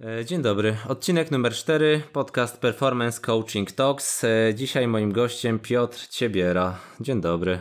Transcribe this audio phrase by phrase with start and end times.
[0.00, 0.76] E, dzień dobry.
[0.88, 4.24] Odcinek numer 4, podcast Performance Coaching Talks.
[4.24, 6.78] E, dzisiaj moim gościem Piotr Ciebiera.
[7.00, 7.58] Dzień dobry.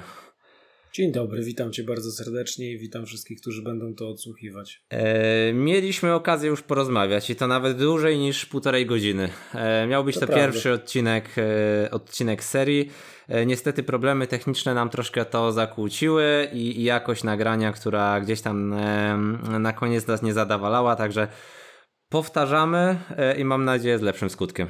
[0.93, 4.83] Dzień dobry, witam Cię bardzo serdecznie i witam wszystkich, którzy będą to odsłuchiwać.
[4.89, 9.29] E, mieliśmy okazję już porozmawiać i to nawet dłużej niż półtorej godziny.
[9.53, 12.91] E, miał być to, to pierwszy odcinek, e, odcinek serii.
[13.27, 18.75] E, niestety problemy techniczne nam troszkę to zakłóciły i, i jakość nagrania, która gdzieś tam
[19.59, 21.27] na koniec nas nie zadawalała, także
[22.09, 24.67] powtarzamy e, i mam nadzieję z lepszym skutkiem.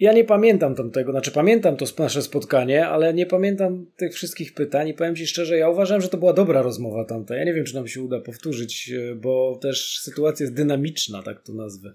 [0.00, 4.88] Ja nie pamiętam tamtego, znaczy pamiętam to nasze spotkanie, ale nie pamiętam tych wszystkich pytań
[4.88, 7.36] i powiem Ci szczerze, ja uważam, że to była dobra rozmowa tamta.
[7.36, 11.42] Ja nie wiem, czy nam się uda powtórzyć, e, bo też sytuacja jest dynamiczna, tak
[11.42, 11.94] to nazwę.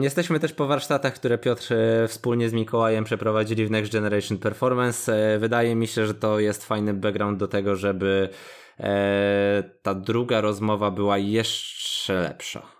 [0.00, 5.38] Jesteśmy też po warsztatach, które Piotr e, wspólnie z Mikołajem przeprowadzili w Next Generation Performance.
[5.38, 8.28] Wydaje mi się, że to jest fajny background do tego, żeby
[9.82, 12.78] ta druga rozmowa była jeszcze lepsza.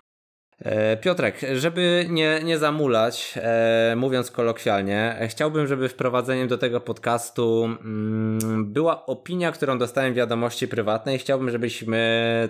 [0.59, 6.81] E, Piotrek, żeby nie, nie zamulać, e, mówiąc kolokwialnie, e, chciałbym, żeby wprowadzeniem do tego
[6.81, 11.19] podcastu mm, była opinia, którą dostałem w wiadomości prywatnej.
[11.19, 12.49] Chciałbym, żebyśmy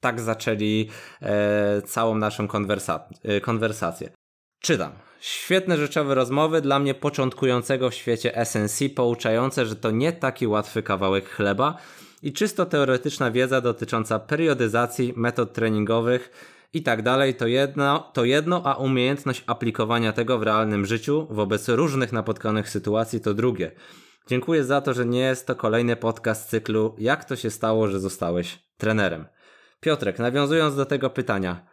[0.00, 0.88] tak zaczęli
[1.22, 4.10] e, całą naszą konwersa e, konwersację.
[4.60, 4.92] Czytam.
[5.20, 10.82] Świetne rzeczowe rozmowy dla mnie początkującego w świecie SNC, pouczające, że to nie taki łatwy
[10.82, 11.78] kawałek chleba,
[12.26, 16.30] i czysto teoretyczna wiedza dotycząca periodyzacji, metod treningowych
[16.72, 21.68] i tak dalej to jedno, to jedno, a umiejętność aplikowania tego w realnym życiu wobec
[21.68, 23.70] różnych napotkanych sytuacji to drugie.
[24.28, 28.00] Dziękuję za to, że nie jest to kolejny podcast cyklu Jak to się stało, że
[28.00, 29.26] zostałeś trenerem.
[29.80, 31.66] Piotrek, nawiązując do tego pytania,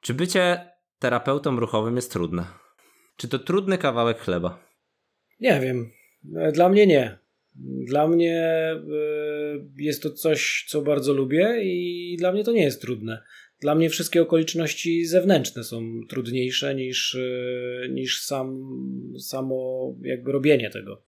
[0.00, 2.46] czy bycie terapeutą ruchowym jest trudne?
[3.16, 4.58] Czy to trudny kawałek chleba?
[5.40, 5.90] Nie wiem.
[6.52, 7.27] Dla mnie nie.
[7.64, 8.80] Dla mnie e,
[9.78, 13.22] jest to coś, co bardzo lubię i dla mnie to nie jest trudne.
[13.60, 18.58] Dla mnie wszystkie okoliczności zewnętrzne są trudniejsze niż, e, niż sam,
[19.18, 21.08] samo jakby robienie tego.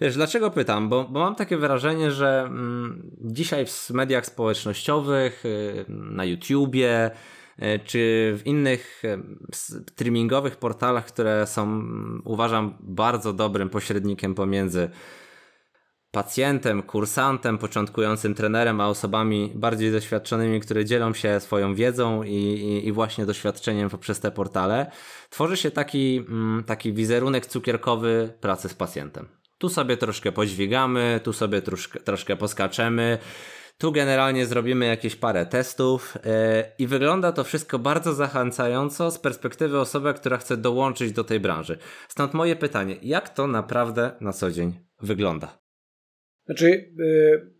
[0.00, 0.88] Wiesz, dlaczego pytam?
[0.88, 7.10] Bo, bo mam takie wrażenie, że mm, dzisiaj w mediach społecznościowych, y, na YouTubie,
[7.58, 9.18] y, czy w innych y,
[9.52, 11.82] streamingowych portalach, które są,
[12.24, 14.88] uważam, bardzo dobrym pośrednikiem pomiędzy
[16.18, 22.88] pacjentem, kursantem, początkującym trenerem, a osobami bardziej doświadczonymi, które dzielą się swoją wiedzą i, i,
[22.88, 24.90] i właśnie doświadczeniem poprzez te portale,
[25.30, 29.28] tworzy się taki, mm, taki wizerunek cukierkowy pracy z pacjentem.
[29.58, 33.18] Tu sobie troszkę podźwigamy, tu sobie troszkę, troszkę poskaczemy,
[33.78, 36.30] tu generalnie zrobimy jakieś parę testów yy,
[36.78, 41.78] i wygląda to wszystko bardzo zachęcająco z perspektywy osoby, która chce dołączyć do tej branży.
[42.08, 45.67] Stąd moje pytanie, jak to naprawdę na co dzień wygląda?
[46.48, 47.50] Znaczy, yy,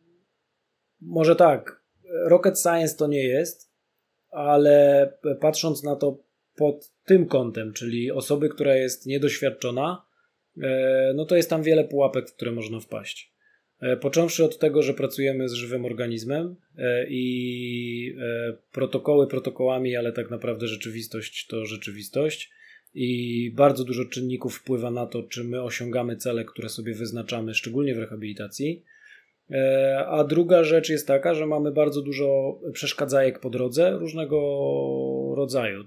[1.01, 1.83] może tak,
[2.25, 3.73] rocket science to nie jest,
[4.31, 6.25] ale patrząc na to
[6.57, 10.07] pod tym kątem, czyli osoby, która jest niedoświadczona,
[10.57, 10.69] yy,
[11.15, 13.35] no to jest tam wiele pułapek, w które można wpaść.
[13.83, 18.17] Yy, począwszy od tego, że pracujemy z żywym organizmem yy, i
[18.73, 22.58] protokoły protokołami, ale tak naprawdę rzeczywistość to rzeczywistość
[23.01, 27.95] i bardzo dużo czynników wpływa na to, czy my osiągamy cele, które sobie wyznaczamy, szczególnie
[27.95, 28.85] w rehabilitacji.
[29.51, 34.39] E, a druga rzecz jest taka, że mamy bardzo dużo przeszkadzajek po drodze różnego
[35.37, 35.85] rodzaju.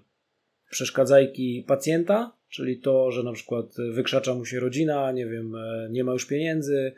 [0.70, 6.04] Przeszkadzajki pacjenta, czyli to, że na przykład wykrzacza mu się rodzina, nie wiem, e, nie
[6.04, 6.94] ma już pieniędzy,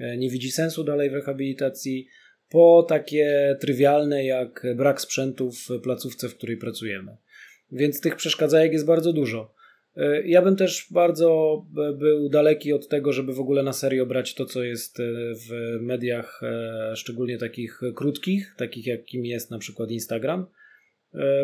[0.00, 2.06] e, nie widzi sensu dalej w rehabilitacji,
[2.48, 7.16] po takie trywialne jak brak sprzętu w placówce, w której pracujemy.
[7.74, 9.54] Więc tych przeszkadzajek jest bardzo dużo.
[9.96, 14.06] E, ja bym też bardzo e, był daleki od tego, żeby w ogóle na serio
[14.06, 15.02] brać to, co jest e,
[15.34, 16.40] w mediach,
[16.94, 20.46] szczególnie takich krótkich, takich jakim jest na przykład Instagram,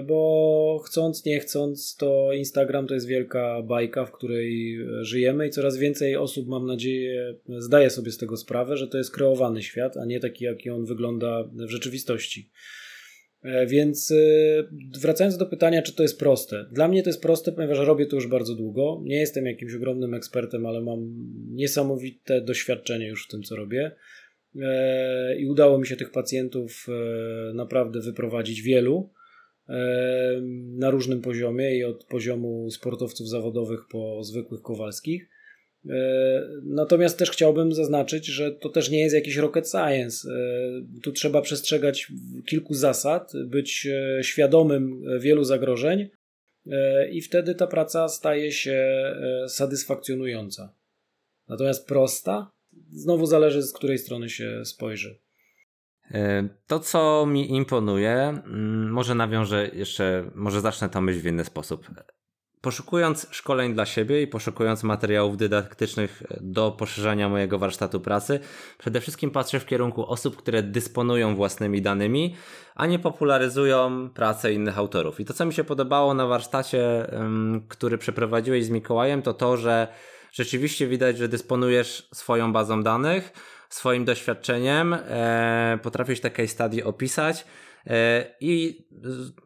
[0.06, 5.76] bo chcąc, nie chcąc, to Instagram to jest wielka bajka, w której żyjemy i coraz
[5.76, 10.04] więcej osób, mam nadzieję, zdaje sobie z tego sprawę, że to jest kreowany świat, a
[10.04, 12.50] nie taki, jaki on wygląda w rzeczywistości.
[13.42, 14.16] E, więc e,
[15.00, 16.66] wracając do pytania, czy to jest proste.
[16.72, 19.00] Dla mnie to jest proste, ponieważ robię to już bardzo długo.
[19.04, 21.14] Nie jestem jakimś ogromnym ekspertem, ale mam
[21.50, 23.90] niesamowite doświadczenie już w tym, co robię.
[24.62, 26.86] E, I udało mi się tych pacjentów
[27.54, 29.10] naprawdę wyprowadzić wielu
[30.78, 35.28] na różnym poziomie i od poziomu sportowców zawodowych po zwykłych kowalskich.
[35.88, 35.92] E,
[36.62, 40.28] natomiast też chciałbym zaznaczyć, że to też nie jest jakiś rocket science.
[40.28, 42.12] E, tu trzeba przestrzegać
[42.46, 46.08] kilku zasad, być e, świadomym wielu zagrożeń,
[47.10, 48.92] i wtedy ta praca staje się
[49.48, 50.74] satysfakcjonująca.
[51.48, 52.50] Natomiast prosta,
[52.92, 55.18] znowu zależy z której strony się spojrzy.
[56.66, 61.86] To, co mi imponuje, mm, może nawiążę jeszcze, może zacznę to myśl w inny sposób.
[62.60, 68.40] Poszukując szkoleń dla siebie i poszukując materiałów dydaktycznych do poszerzania mojego warsztatu pracy,
[68.78, 72.36] przede wszystkim patrzę w kierunku osób, które dysponują własnymi danymi,
[72.74, 75.20] a nie popularyzują pracę innych autorów.
[75.20, 77.10] I to, co mi się podobało na warsztacie,
[77.68, 79.88] który przeprowadziłeś z Mikołajem, to to, że
[80.32, 83.32] rzeczywiście widać, że dysponujesz swoją bazą danych,
[83.68, 87.44] swoim doświadczeniem, e, potrafisz te case study opisać
[88.40, 88.84] i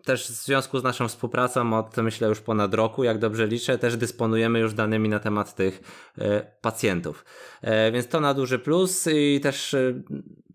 [0.05, 3.97] też w związku z naszą współpracą od myślę już ponad roku, jak dobrze liczę, też
[3.97, 5.81] dysponujemy już danymi na temat tych
[6.19, 7.25] e, pacjentów.
[7.93, 9.77] Więc to na duży plus i też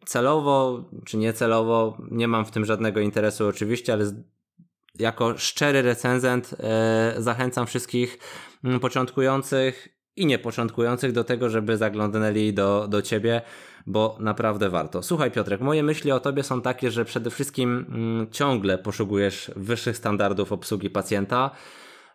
[0.05, 4.05] celowo czy niecelowo, nie mam w tym żadnego interesu oczywiście, ale
[4.99, 6.55] jako szczery recenzent
[7.17, 8.19] zachęcam wszystkich
[8.63, 13.41] mm, początkujących i niepoczątkujących do tego, żeby zaglądnęli do, do ciebie,
[13.87, 15.03] bo naprawdę warto.
[15.03, 19.97] Słuchaj Piotrek, moje myśli o tobie są takie, że przede wszystkim mm, ciągle poszukujesz wyższych
[19.97, 21.51] standardów obsługi pacjenta.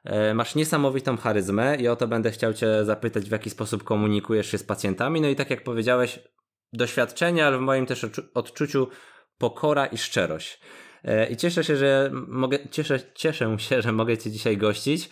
[0.04, 4.50] E, masz niesamowitą charyzmę i o to będę chciał Cię zapytać, w jaki sposób komunikujesz
[4.50, 5.20] się z pacjentami.
[5.20, 6.18] No i tak jak powiedziałeś,
[6.72, 8.88] doświadczenie, ale w moim też odczuciu
[9.38, 10.60] pokora i szczerość.
[11.04, 15.10] E, I cieszę się, że mogę, cieszę, cieszę się, że mogę Cię dzisiaj gościć.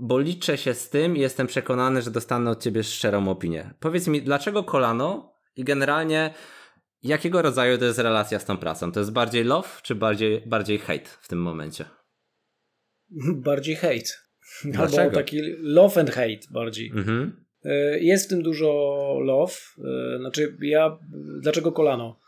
[0.00, 3.74] Bo liczę się z tym i jestem przekonany, że dostanę od ciebie szczerą opinię.
[3.80, 6.34] Powiedz mi, dlaczego kolano i generalnie
[7.02, 8.92] jakiego rodzaju to jest relacja z tą pracą?
[8.92, 11.84] To jest bardziej love czy bardziej, bardziej hate w tym momencie?
[13.34, 14.10] Bardziej hate.
[14.64, 15.02] Dlaczego?
[15.02, 16.90] Albo taki love and hate bardziej.
[16.96, 17.44] Mhm.
[17.64, 18.70] E, jest w tym dużo
[19.24, 19.54] love.
[19.78, 20.98] E, znaczy, ja.
[21.40, 22.20] Dlaczego kolano?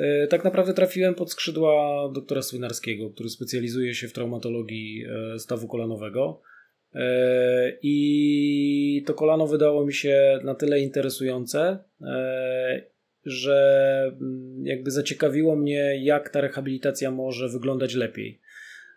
[0.00, 5.04] E, tak naprawdę trafiłem pod skrzydła doktora Swinarskiego, który specjalizuje się w traumatologii
[5.38, 6.40] stawu kolanowego.
[6.94, 12.86] E, I to kolano wydało mi się na tyle interesujące, e,
[13.24, 18.40] że mm, jakby zaciekawiło mnie, jak ta rehabilitacja może wyglądać lepiej.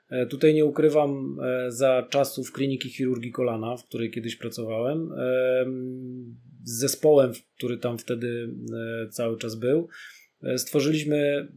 [0.09, 5.09] E, tutaj nie ukrywam, za czasów kliniki chirurgii kolana, w której kiedyś pracowałem,
[6.63, 8.49] z zespołem, który tam wtedy
[9.11, 9.87] cały czas był,
[10.57, 11.47] stworzyliśmy,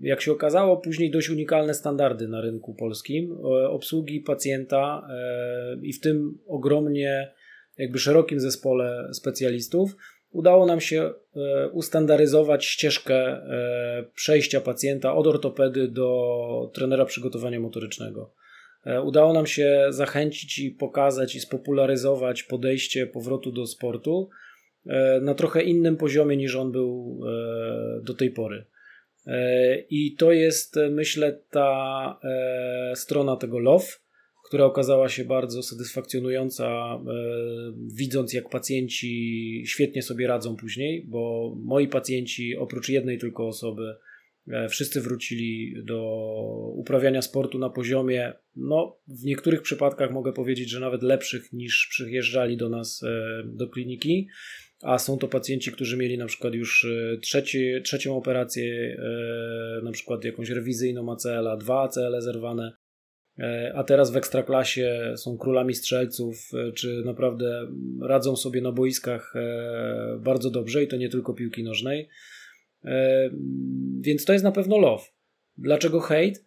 [0.00, 5.92] jak się okazało, później dość unikalne standardy na rynku polskim e, obsługi pacjenta e, i
[5.92, 7.32] w tym ogromnie
[7.78, 9.96] jakby szerokim zespole specjalistów
[10.30, 11.12] udało nam się
[11.72, 13.40] ustandaryzować ścieżkę
[14.14, 18.34] przejścia pacjenta od ortopedy do trenera przygotowania motorycznego.
[19.04, 24.53] Udało nam się zachęcić i pokazać i spopularyzować podejście powrotu do sportu E,
[25.22, 28.64] na trochę innym poziomie niż on był e, do tej pory.
[29.26, 32.20] E, I to jest, myślę, ta
[32.94, 33.86] strona tego love,
[34.46, 36.98] która okazała się bardzo satysfakcjonująca,
[37.94, 43.94] widząc jak pacjenci świetnie sobie radzą później, bo moi pacjenci, oprócz jednej tylko osoby,
[44.70, 46.28] wszyscy wrócili do
[46.74, 52.56] uprawiania sportu na poziomie, no w niektórych przypadkach mogę powiedzieć, że nawet lepszych niż przyjeżdżali
[52.56, 53.04] do nas
[53.44, 54.28] do kliniki
[54.84, 59.92] a są to pacjenci, którzy mieli na przykład już e, trzeci, trzecią operację, e, na
[59.92, 62.72] przykład jakąś rewizyjną ACL-a, dwa ACL zerwane,
[63.38, 67.68] e, a teraz w ekstraklasie są królami strzelców, czy naprawdę
[68.02, 69.34] radzą sobie na boiskach
[70.20, 72.08] bardzo dobrze i to nie tylko piłki nożnej.
[74.00, 75.04] Więc to jest na pewno love.
[75.58, 76.40] Dlaczego hate?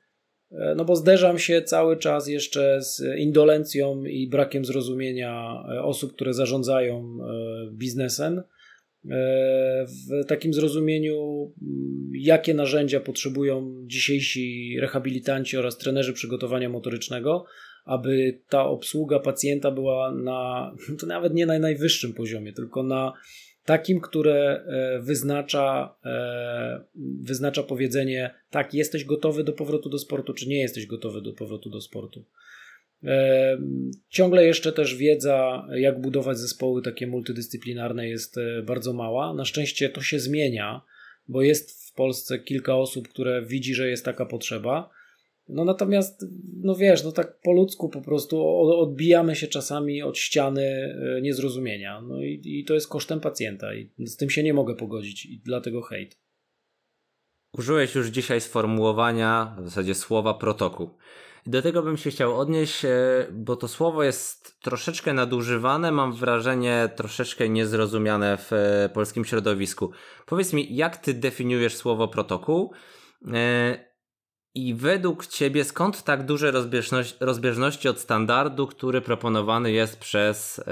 [0.52, 6.14] E, no bo zderzam się cały czas jeszcze z indolencją i brakiem zrozumienia e, osób,
[6.14, 8.42] które zarządzają e, biznesem.
[9.04, 17.46] W takim zrozumieniu, mm, jakie narzędzia potrzebują dzisiejsi rehabilitanci oraz trenerzy przygotowania motorycznego,
[17.86, 23.14] aby ta obsługa pacjenta była na, to nawet nie na najwyższym poziomie, tylko na
[23.68, 26.84] takim, które e, wyznacza, e,
[27.22, 31.70] wyznacza powiedzenie: tak, jesteś gotowy do powrotu do sportu, czy nie jesteś gotowy do powrotu
[31.70, 32.26] do sportu.
[33.04, 33.58] E,
[34.10, 39.34] ciągle jeszcze też wiedza, jak budować zespoły takie multidyscyplinarne, jest bardzo mała.
[39.34, 40.82] Na szczęście to się zmienia,
[41.28, 44.90] bo jest w Polsce kilka osób, które widzi, że jest taka potrzeba.
[45.50, 46.26] No natomiast,
[46.64, 50.64] no wiesz, no tak po ludzku po prostu odbijamy się czasami od ściany
[51.18, 52.02] e, niezrozumienia.
[52.02, 55.42] No i, i to jest kosztem pacjenta i z tym się nie mogę pogodzić i
[55.46, 56.18] dlatego hejt.
[57.58, 60.90] Użyłeś już dzisiaj sformułowania, w zasadzie słowa protokół.
[61.46, 62.90] Do tego bym się chciał odnieść, e,
[63.32, 69.92] bo to słowo jest troszeczkę nadużywane, mam wrażenie troszeczkę niezrozumiane w e, polskim środowisku.
[70.26, 72.74] Powiedz mi, jak ty definiujesz słowo protokół?
[74.58, 80.64] I według Ciebie skąd tak duże rozbieżność, rozbieżności od standardu, który proponowany jest przez y,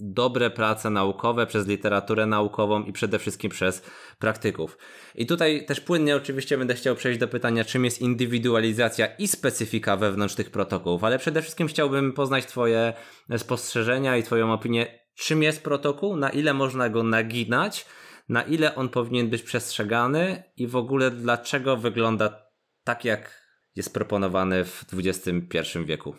[0.00, 3.82] dobre prace naukowe, przez literaturę naukową i przede wszystkim przez
[4.18, 4.78] praktyków.
[5.14, 9.96] I tutaj też płynnie oczywiście będę chciał przejść do pytania, czym jest indywidualizacja i specyfika
[9.96, 12.92] wewnątrz tych protokołów, ale przede wszystkim chciałbym poznać Twoje
[13.36, 17.86] spostrzeżenia i Twoją opinię, czym jest protokół, na ile można go naginać,
[18.28, 22.41] na ile on powinien być przestrzegany i w ogóle dlaczego wygląda
[22.84, 23.42] tak, jak
[23.76, 26.14] jest proponowany w XXI wieku.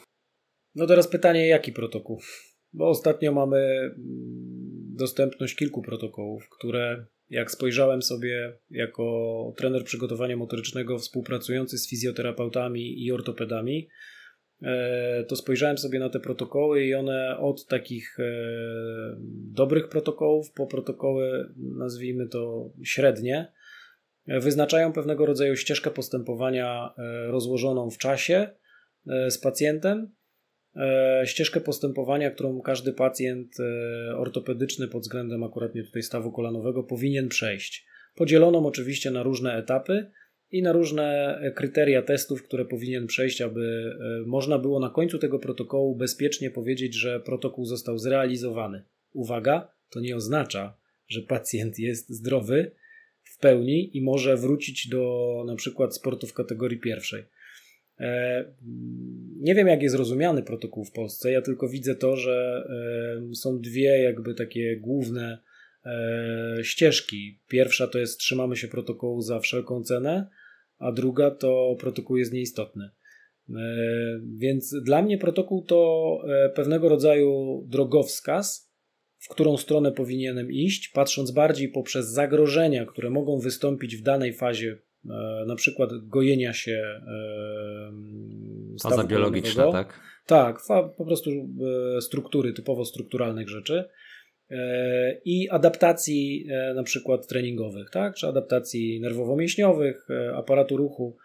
[0.76, 2.22] No teraz pytanie, jaki protokół?
[2.74, 3.94] Bo ostatnio mamy mm,
[4.96, 13.12] dostępność kilku protokołów, które jak spojrzałem sobie jako trener przygotowania motorycznego współpracujący z fizjoterapeutami i
[13.12, 13.90] ortopedami,
[14.62, 18.24] e, to spojrzałem sobie na te protokoły i one od takich e,
[19.52, 23.52] dobrych protokołów po protokoły, nazwijmy to średnie,
[24.28, 28.50] wyznaczają pewnego rodzaju ścieżkę postępowania e, rozłożoną w czasie
[29.06, 30.12] z pacjentem
[30.76, 37.30] E, ścieżkę postępowania, którą każdy pacjent e, ortopedyczny pod względem akurat tutaj stawu kolanowego powinien
[37.30, 37.86] przejść.
[38.16, 40.12] Podzieloną oczywiście na różne etapy
[40.52, 45.40] i na różne kryteria testów, które powinien przejść, aby e, można było na końcu tego
[45.40, 48.84] protokołu bezpiecznie powiedzieć, że protokół został zrealizowany.
[49.14, 50.78] Uwaga, to nie oznacza,
[51.08, 52.72] że pacjent jest zdrowy
[53.44, 57.24] pełni i może wrócić do na przykład sportu w kategorii pierwszej.
[58.00, 58.46] E,
[59.40, 61.32] nie wiem, jak jest rozumiany protokół w Polsce.
[61.32, 62.64] Ja tylko widzę to, że
[63.32, 65.38] e, są dwie jakby takie główne
[65.86, 67.40] e, ścieżki.
[67.48, 70.28] Pierwsza to jest trzymamy się protokołu za wszelką cenę,
[70.80, 72.90] a druga to protokół jest nieistotny.
[74.38, 76.18] Więc dla mnie protokół to
[76.56, 78.73] pewnego rodzaju drogowskaz,
[79.24, 84.78] w którą stronę powinienem iść, patrząc bardziej poprzez zagrożenia, które mogą wystąpić w danej fazie
[85.10, 87.92] E, na przykład gojenia się e,
[88.84, 90.00] Faza biologiczna, tak?
[90.26, 90.60] Tak,
[90.98, 91.30] po prostu
[91.98, 93.84] e, struktury, typowo strukturalnych rzeczy
[95.26, 98.16] i adaptacji na przykład treningowych, tak?
[98.16, 101.18] czy adaptacji nerwowo-mięśniowych, aparatu ruchu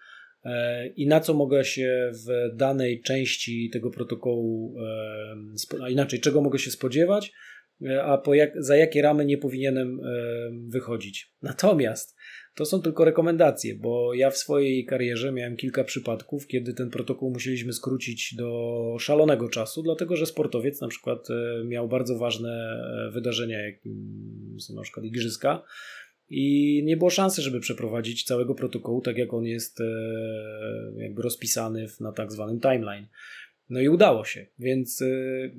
[0.96, 4.74] i na co mogę się w danej części tego protokołu,
[5.82, 7.32] a inaczej, czego mogę się spodziewać,
[8.02, 10.00] a jak, za jakie ramy nie powinienem
[10.68, 11.32] wychodzić.
[11.42, 12.16] Natomiast
[12.58, 17.30] to są tylko rekomendacje, bo ja w swojej karierze miałem kilka przypadków, kiedy ten protokół
[17.30, 23.10] musieliśmy skrócić do szalonego czasu, dlatego że sportowiec na przykład e, miał bardzo ważne e,
[23.10, 25.62] wydarzenia, jakim są na przykład igrzyska,
[26.30, 29.84] i nie było szansy, żeby przeprowadzić całego protokołu tak, jak on jest e,
[30.96, 33.06] jakby rozpisany na tak zwanym timeline.
[33.70, 35.54] No i udało się, więc y,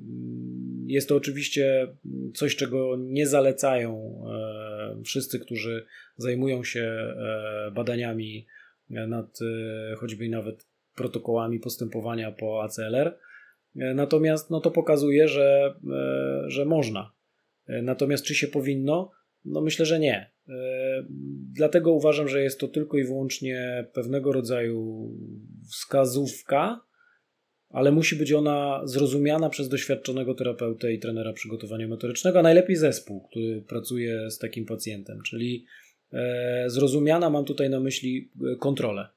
[0.90, 1.88] jest to oczywiście
[2.34, 5.86] coś, czego nie zalecają e, wszyscy, którzy
[6.16, 8.46] zajmują się e, badaniami
[8.90, 13.18] nad e, choćby nawet protokołami postępowania po ACLR.
[13.74, 15.74] Natomiast no to pokazuje, że,
[16.46, 17.12] że można.
[17.68, 19.10] Natomiast czy się powinno?
[19.44, 20.30] No myślę, że nie.
[21.52, 25.10] Dlatego uważam, że jest to tylko i wyłącznie pewnego rodzaju
[25.70, 26.80] wskazówka,
[27.70, 33.20] ale musi być ona zrozumiana przez doświadczonego terapeutę i trenera przygotowania motorycznego, a najlepiej zespół,
[33.20, 35.66] który pracuje z takim pacjentem, czyli
[36.12, 39.08] e, zrozumiana mam tutaj na myśli e, kontrolę.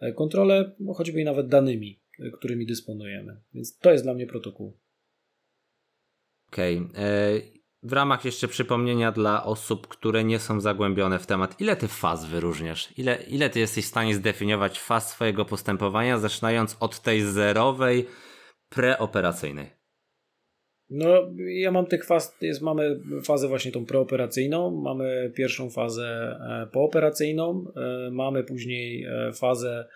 [0.00, 2.00] E, kontrolę no, choćby i nawet danymi,
[2.32, 3.36] którymi dysponujemy.
[3.54, 4.76] Więc to jest dla mnie protokół.
[6.48, 6.78] Okej.
[6.78, 11.88] Okay w ramach jeszcze przypomnienia dla osób, które nie są zagłębione w temat, ile ty
[11.88, 12.88] faz wyróżniasz?
[12.98, 18.06] Ile, ile ty jesteś w stanie zdefiniować faz swojego postępowania, zaczynając od tej zerowej,
[18.68, 19.82] preoperacyjnej?
[20.90, 26.66] No, ja mam tych faz, jest, mamy fazę właśnie tą preoperacyjną, mamy pierwszą fazę e,
[26.72, 29.88] pooperacyjną, e, mamy później e, fazę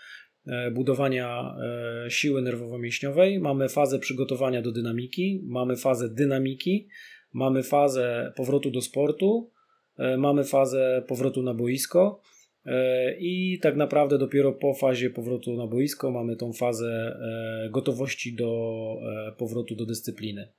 [0.74, 1.56] budowania
[2.08, 6.88] siły nerwowo-mięśniowej, mamy fazę przygotowania do dynamiki, mamy fazę dynamiki,
[7.32, 9.50] mamy fazę powrotu do sportu,
[9.98, 12.20] e, mamy fazę powrotu na boisko
[12.64, 18.36] e, i tak naprawdę dopiero po fazie powrotu na boisko mamy tą fazę e, gotowości
[18.36, 18.76] do
[19.38, 20.52] powrotu do dyscypliny.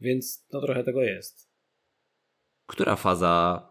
[0.00, 1.50] Więc no trochę tego jest.
[2.66, 3.68] Która faza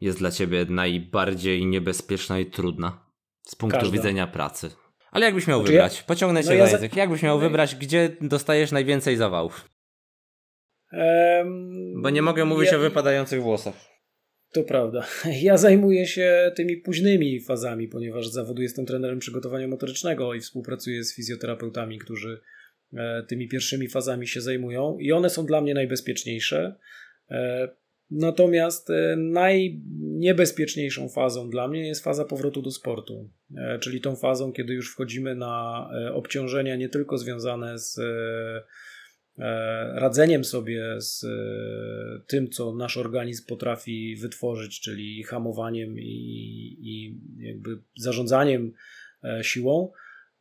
[0.00, 3.06] jest dla ciebie najbardziej niebezpieczna i trudna
[3.42, 3.92] z punktu Każda.
[3.92, 4.70] widzenia pracy?
[5.10, 5.98] Ale jakbyś miał znaczy wybrać?
[5.98, 6.04] Ja...
[6.06, 6.96] Pociągnę cię no ja za język.
[6.96, 9.75] Jakbyś miał no wybrać, gdzie dostajesz najwięcej zawałów?
[10.92, 13.96] Um, Bo nie mogę mówić ja, o wypadających włosach.
[14.52, 15.06] To prawda.
[15.42, 21.04] Ja zajmuję się tymi późnymi fazami, ponieważ z zawodu jestem trenerem przygotowania motorycznego i współpracuję
[21.04, 22.40] z fizjoterapeutami, którzy
[22.92, 26.74] e, tymi pierwszymi fazami się zajmują i one są dla mnie najbezpieczniejsze.
[27.30, 27.68] E,
[28.10, 33.30] natomiast e, najniebezpieczniejszą fazą dla mnie jest faza powrotu do sportu,
[33.80, 38.00] czyli tą fazą, kiedy już wchodzimy na obciążenia nie tylko związane z
[39.94, 41.26] radzeniem sobie z
[42.26, 48.72] tym, co nasz organizm potrafi wytworzyć, czyli hamowaniem i, i jakby zarządzaniem
[49.42, 49.92] siłą,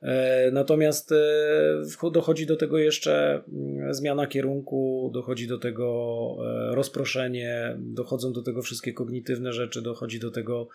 [0.06, 7.78] E, natomiast e, dochodzi do tego jeszcze mm, zmiana kierunku, dochodzi do tego e, rozproszenie,
[7.80, 10.68] dochodzą do tego wszystkie kognitywne rzeczy, dochodzi do tego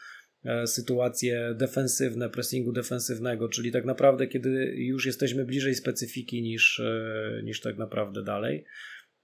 [0.67, 6.83] sytuacje defensywne, pressingu defensywnego, czyli tak naprawdę, kiedy już jesteśmy bliżej specyfiki niż,
[7.43, 8.65] niż tak naprawdę dalej.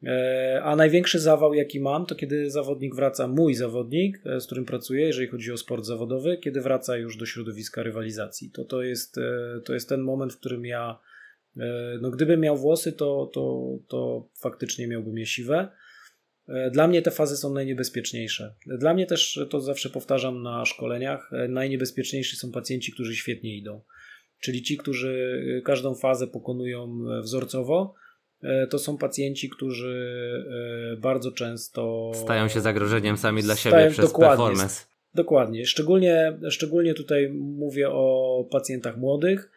[0.04, 4.64] E, a największy zawał, jaki mam, to kiedy zawodnik wraca, mój zawodnik, e, z którym
[4.64, 8.50] pracuję, jeżeli chodzi o sport zawodowy, kiedy wraca już do środowiska rywalizacji.
[8.50, 10.98] To, to, jest, e, to jest ten moment, w którym ja,
[12.00, 15.68] no gdybym miał włosy, to, to, to faktycznie miałbym je siwe.
[16.72, 18.54] Dla mnie te fazy są najniebezpieczniejsze.
[18.66, 23.82] Dla mnie też, to zawsze powtarzam na szkoleniach, najniebezpieczniejsi są pacjenci, którzy świetnie idą.
[24.40, 27.94] Czyli ci, którzy każdą fazę pokonują wzorcowo,
[28.42, 30.14] E, to są pacjenci, którzy
[30.92, 34.84] e, bardzo często stają się zagrożeniem sami dla siebie przez dokładnie, performance.
[35.14, 35.66] Dokładnie.
[35.66, 39.50] Szczególnie, szczególnie tutaj mówię o pacjentach młodych,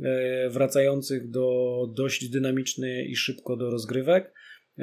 [0.00, 4.34] e, wracających do dość dynamicznie i szybko do rozgrywek,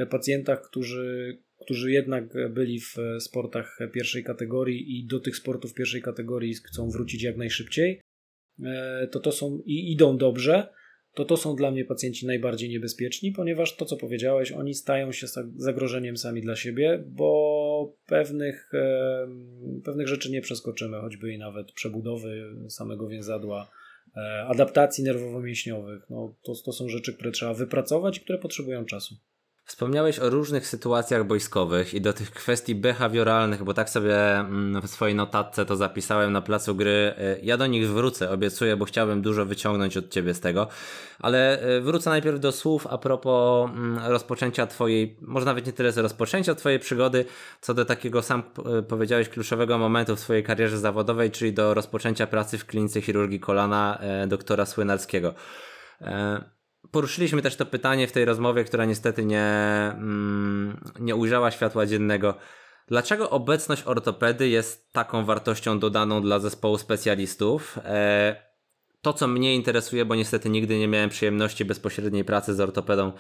[0.10, 6.54] pacjentach, którzy, którzy jednak byli w sportach pierwszej kategorii i do tych sportów pierwszej kategorii
[6.54, 8.02] chcą wrócić jak najszybciej.
[9.12, 10.68] To to są i idą dobrze,
[11.18, 15.28] to to są dla mnie pacjenci najbardziej niebezpieczni, ponieważ to, co powiedziałeś, oni stają się
[15.56, 18.72] zagrożeniem sami dla siebie, bo pewnych,
[19.84, 23.72] pewnych rzeczy nie przeskoczymy, choćby i nawet przebudowy samego więzadła,
[24.18, 26.02] e, adaptacji nerwowo-mięśniowych.
[26.10, 29.16] No, to, to są rzeczy, które trzeba wypracować i które potrzebują czasu.
[29.68, 34.88] Wspomniałeś o różnych sytuacjach boiskowych i do tych kwestii behawioralnych, bo tak sobie mm, w
[34.88, 37.14] swojej notatce to zapisałem na placu gry.
[37.20, 40.68] Y, ja do nich wrócę, obiecuję, bo chciałbym dużo wyciągnąć od ciebie z tego,
[41.20, 45.92] ale y, wrócę najpierw do słów a propos mm, rozpoczęcia twojej, może nawet nie tyle
[45.92, 47.26] z rozpoczęcia twojej przygody,
[47.62, 48.44] co do takiego sam
[48.80, 53.40] y, powiedziałeś kluczowego momentu w swojej karierze zawodowej, czyli do rozpoczęcia pracy w klinice chirurgii
[53.40, 55.34] kolana doktora Słynalskiego.
[56.92, 59.44] Poruszyliśmy też to pytanie w tej rozmowie, która niestety nie,
[59.94, 62.38] mm, nie ujrzała światła dziennego.
[62.88, 67.80] Dlaczego obecność ortopedy jest taką wartością dodaną dla zespołu specjalistów?
[67.86, 68.48] E,
[69.02, 73.12] to, co mnie interesuje, bo niestety nigdy nie miałem przyjemności bezpośredniej pracy z ortopedą,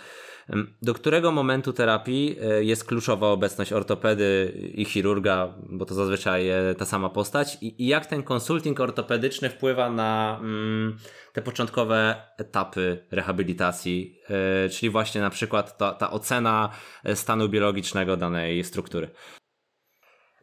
[0.81, 6.75] do którego momentu terapii e, jest kluczowa obecność ortopedy i chirurga, bo to zazwyczaj e,
[6.77, 10.97] ta sama postać, i, jak ten konsulting ortopedyczny wpływa na mm,
[11.33, 16.69] te początkowe etapy rehabilitacji, e, czyli właśnie na przykład ta, ta ocena
[17.13, 19.09] stanu biologicznego danej struktury.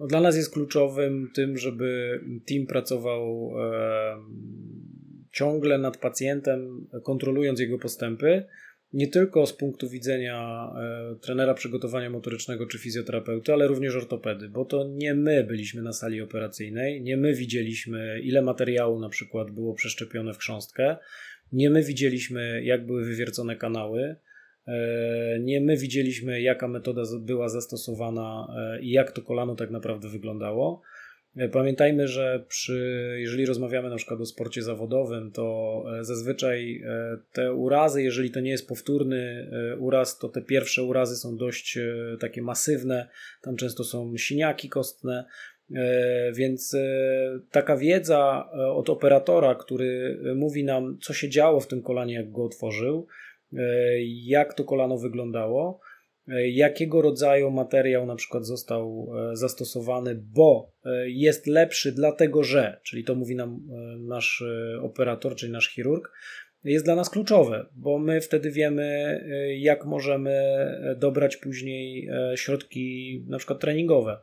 [0.01, 3.53] No dla nas jest kluczowym tym, żeby team pracował
[5.33, 8.47] ciągle nad pacjentem, kontrolując jego postępy,
[8.95, 14.65] nie tylko z punktu widzenia e, trenera przygotowania motorycznego czy fizjoterapeuty, ale również ortopedy, bo
[14.65, 19.75] to nie my byliśmy na sali operacyjnej, nie my widzieliśmy, ile materiału na przykład było
[19.75, 20.97] przeszczepione w chrząstkę,
[21.53, 24.17] nie my widzieliśmy, jak były wywiercone kanały,
[24.67, 30.09] e, nie my widzieliśmy, jaka metoda była zastosowana e, i jak to kolano tak naprawdę
[30.09, 30.83] wyglądało.
[31.37, 37.19] E, pamiętajmy, że przy, jeżeli rozmawiamy na przykład o sporcie zawodowym, to e, zazwyczaj e,
[37.33, 41.79] te urazy, jeżeli to nie jest powtórny uraz, to te pierwsze urazy są dość
[42.21, 43.09] takie masywne,
[43.43, 45.25] tam często są siniaki kostne,
[46.33, 46.77] więc
[47.51, 52.45] taka wiedza od operatora, który mówi nam, co się działo w tym kolanie, jak go
[52.45, 53.07] otworzył,
[54.25, 55.81] jak to kolano wyglądało,
[56.53, 63.05] jakiego rodzaju materiał na przykład został e, zastosowany, bo e, jest lepszy dlatego, że, czyli
[63.05, 63.61] to mówi nam
[63.99, 64.45] nasz
[64.83, 66.13] operator, czyli nasz chirurg,
[66.65, 69.21] jest dla nas kluczowe, bo my wtedy wiemy,
[69.59, 70.35] jak możemy
[70.97, 74.19] dobrać później środki na przykład treningowe.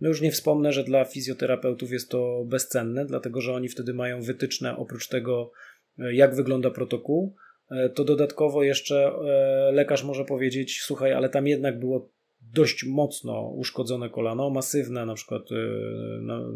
[0.00, 4.22] No już nie wspomnę, że dla fizjoterapeutów jest to bezcenne, dlatego że oni wtedy mają
[4.22, 5.52] wytyczne oprócz tego,
[5.98, 7.45] jak wygląda protokół, E,
[7.94, 12.12] to dodatkowo jeszcze e, lekarz może powiedzieć: Słuchaj, ale tam jednak było
[12.54, 15.54] dość mocno uszkodzone kolano, masywne, na przykład e,
[16.22, 16.52] no,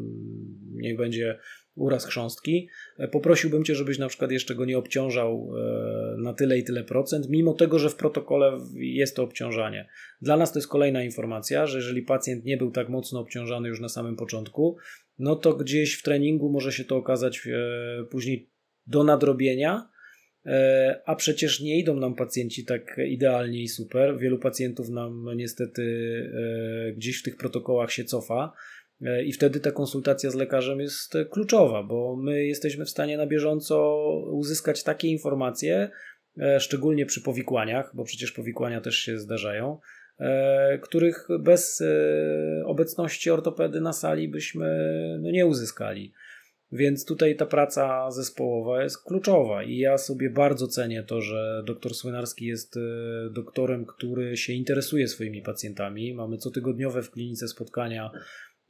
[0.73, 1.38] niech będzie
[1.75, 2.68] uraz chrząstki.
[3.12, 5.53] Poprosiłbym Cię, żebyś na przykład jeszcze go nie obciążał
[6.18, 9.88] na tyle i tyle procent, mimo tego, że w protokole jest to obciążanie.
[10.23, 13.81] Dla nas to jest kolejna informacja, że jeżeli pacjent nie był tak mocno obciążany już
[13.81, 14.77] na samym początku,
[15.18, 17.49] no to gdzieś w treningu może się to okazać
[18.11, 18.51] później
[18.87, 19.89] do nadrobienia, E,
[21.05, 24.18] a przecież nie idą nam pacjenci tak idealnie i super.
[24.18, 25.83] Wielu pacjentów nam niestety
[26.88, 28.53] e, gdzieś w tych protokołach się cofa.
[29.03, 33.26] E, I wtedy ta konsultacja z lekarzem jest kluczowa, bo my jesteśmy w stanie na
[33.26, 35.90] bieżąco uzyskać takie informacje,
[36.59, 39.79] szczególnie przy powikłaniach, bo przecież powikłania też się zdarzają,
[40.83, 41.83] których bez
[42.64, 44.68] obecności ortopedy na sali byśmy
[45.22, 46.12] no, nie uzyskali.
[46.72, 51.94] Więc tutaj ta praca zespołowa jest kluczowa i ja sobie bardzo cenię to, że dr
[51.94, 52.80] Słynarski jest e,
[53.30, 56.14] doktorem, który się interesuje swoimi pacjentami.
[56.14, 58.11] Mamy cotygodniowe w klinice spotkania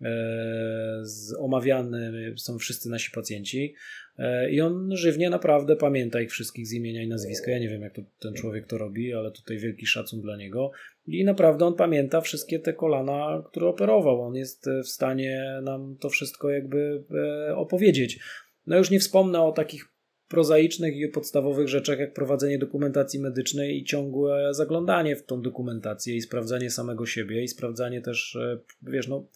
[0.03, 3.75] e, z omawiany są wszyscy nasi pacjenci
[4.19, 7.51] e, i on żywnie naprawdę pamięta ich wszystkich z imienia i nazwiska.
[7.51, 10.71] Ja nie wiem, jak to, ten człowiek to robi, ale tutaj wielki szacun dla niego.
[11.07, 14.23] I naprawdę on pamięta wszystkie te kolana, które operował.
[14.23, 17.05] On jest w stanie nam to wszystko jakby
[17.49, 18.21] e, opowiedzieć.
[18.67, 19.89] No już nie wspomnę o takich
[20.29, 26.21] prozaicznych i podstawowych rzeczach, jak prowadzenie dokumentacji medycznej i ciągłe zaglądanie w tą dokumentację i
[26.21, 29.27] sprawdzanie samego siebie i sprawdzanie też, e, wiesz, no,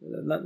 [0.00, 0.42] na,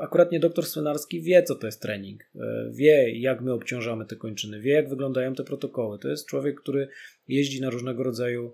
[0.00, 4.16] akurat nie doktor Słynarski wie, co to jest trening, e, wie, jak my obciążamy te
[4.16, 5.98] kończyny, wie, jak wyglądają te protokoły.
[5.98, 6.88] To jest człowiek, który
[7.28, 8.52] jeździ na różnego rodzaju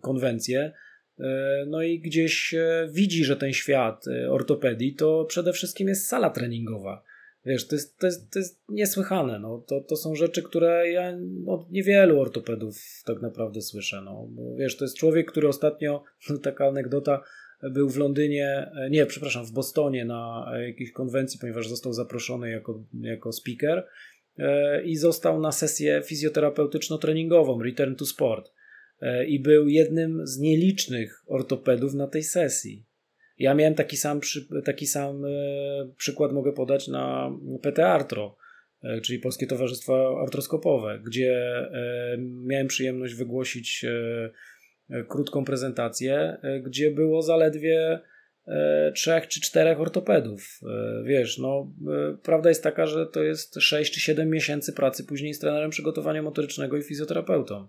[0.00, 0.72] konwencje.
[1.20, 6.06] E, no i gdzieś e, widzi, że ten świat e, ortopedii to przede wszystkim jest
[6.06, 7.02] sala treningowa.
[7.46, 9.38] Wiesz, to jest, to jest, to jest niesłychane.
[9.38, 9.58] No.
[9.66, 14.02] To, to są rzeczy, które ja od niewielu ortopedów tak naprawdę słyszę.
[14.04, 14.26] No.
[14.30, 16.04] Bo, wiesz, to jest człowiek, który ostatnio,
[16.42, 17.22] taka anegdota,
[17.62, 23.32] był w Londynie, nie, przepraszam, w Bostonie na jakiejś konwencji, ponieważ został zaproszony jako, jako
[23.32, 23.86] speaker
[24.84, 28.50] i został na sesję fizjoterapeutyczno-treningową Return to Sport.
[29.00, 32.84] E, i był jednym z nielicznych ortopedów na tej sesji.
[33.38, 34.20] Ja miałem taki sam,
[34.64, 35.28] taki sam e,
[35.96, 37.30] przykład, mogę podać na
[37.62, 38.36] PT Artro,
[38.82, 41.54] e, czyli Polskie Towarzystwo Artroskopowe, gdzie
[42.18, 43.84] miałem przyjemność wygłosić
[45.08, 48.00] krótką prezentację, gdzie było zaledwie
[48.94, 50.60] trzech czy czterech ortopedów.
[51.04, 51.72] Wiesz, no,
[52.22, 56.22] prawda jest taka, że to jest 6 czy 7 miesięcy pracy później z trenerem przygotowania
[56.22, 57.66] motorycznego i fizjoterapeutą.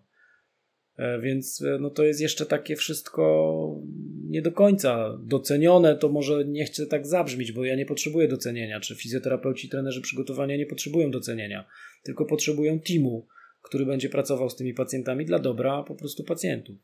[0.97, 3.81] E, więc e, no to jest jeszcze takie wszystko
[4.23, 5.95] nie do końca docenione.
[5.95, 8.79] To może nie chcę tak zabrzmieć, bo ja nie potrzebuję docenienia.
[8.79, 11.65] Czy fizjoterapeuci, trenerzy przygotowania nie potrzebują docenienia,
[12.03, 13.27] tylko potrzebują teamu,
[13.61, 16.75] który będzie pracował z tymi pacjentami dla dobra po prostu pacjentów.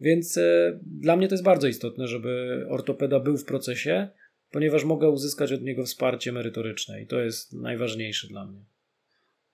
[0.00, 4.08] Więc e, dla mnie to jest bardzo istotne, żeby ortopeda był w procesie,
[4.50, 8.64] ponieważ mogę uzyskać od niego wsparcie merytoryczne i to jest najważniejsze dla mnie.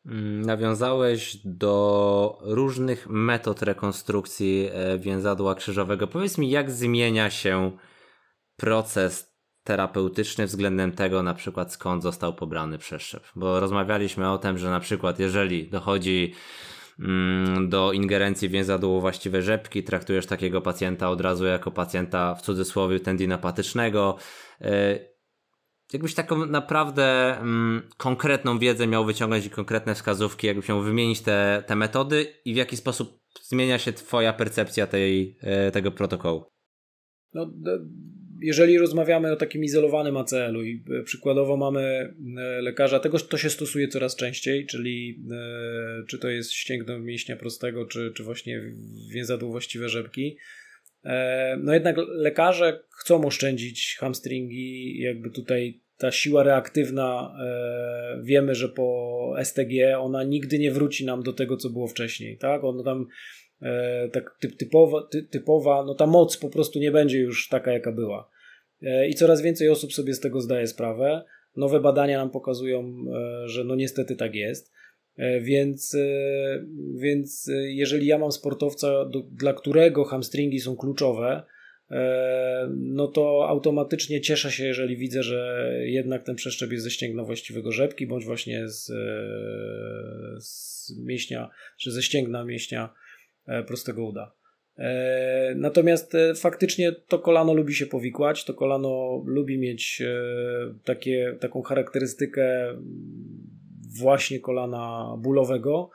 [0.07, 6.07] Mm, nawiązałeś do różnych metod rekonstrukcji e, więzadła krzyżowego.
[6.07, 7.73] Powiedz mi, jak zmienia się
[8.57, 9.31] proces
[9.65, 13.25] terapeutyczny względem tego, na przykład skąd został pobrany przeszczep?
[13.37, 16.35] Bo rozmawialiśmy o tym, że na przykład jeżeli dochodzi
[17.69, 24.17] do ingerencji więzadłu właściwe rzepki, traktujesz takiego pacjenta od razu jako pacjenta w cudzysłowie tendinopatycznego
[24.61, 24.99] e,
[25.93, 31.65] jakbyś taką naprawdę mm, konkretną wiedzę miał wyciągnąć i konkretne wskazówki, jakbyś miał wymienić te,
[31.67, 36.45] te metody i w jaki sposób zmienia się twoja percepcja tej, e, tego protokołu?
[37.35, 37.47] No,
[38.43, 43.51] jeżeli rozmawiamy o takim izolowanym ACL-u i e, przykładowo mamy e, lekarza, tego to się
[43.51, 45.25] stosuje coraz częściej, czyli
[46.09, 48.63] czy to jest ścięgno mięśnia prostego, czy, czy właśnie
[49.13, 50.37] więzadło właściwe rzepki,
[51.05, 58.69] E, no jednak lekarze chcą oszczędzić hamstringi, jakby tutaj ta siła reaktywna, e, wiemy, że
[58.69, 62.65] po STG ona nigdy nie wróci nam do tego, co było wcześniej, tak?
[62.65, 63.07] Ono tam e,
[64.13, 67.93] tak typ, typowa, ty, typowa, no ta moc po prostu nie będzie już taka, jaka
[67.93, 68.31] była.
[69.09, 71.25] I coraz więcej osób sobie z tego zdaje sprawę.
[71.57, 73.05] Nowe badania nam pokazują,
[73.45, 74.73] że no niestety tak jest.
[75.21, 81.43] E, więc, e, więc e, jeżeli ja mam sportowca, do, dla którego hamstringi są kluczowe,
[82.77, 87.73] no to automatycznie cieszę się, jeżeli widzę, że jednak ten przeszczep jest ze ścięgna właściwego
[87.73, 88.93] rzepki, bądź właśnie z,
[90.45, 92.95] z mięśnia, czy ze ścięgna mięśnia
[93.67, 94.35] prostego uda.
[95.57, 100.03] Natomiast faktycznie to kolano lubi się powikłać, to kolano lubi mieć
[100.85, 102.75] takie, taką charakterystykę
[103.99, 105.91] właśnie kolana bólowego.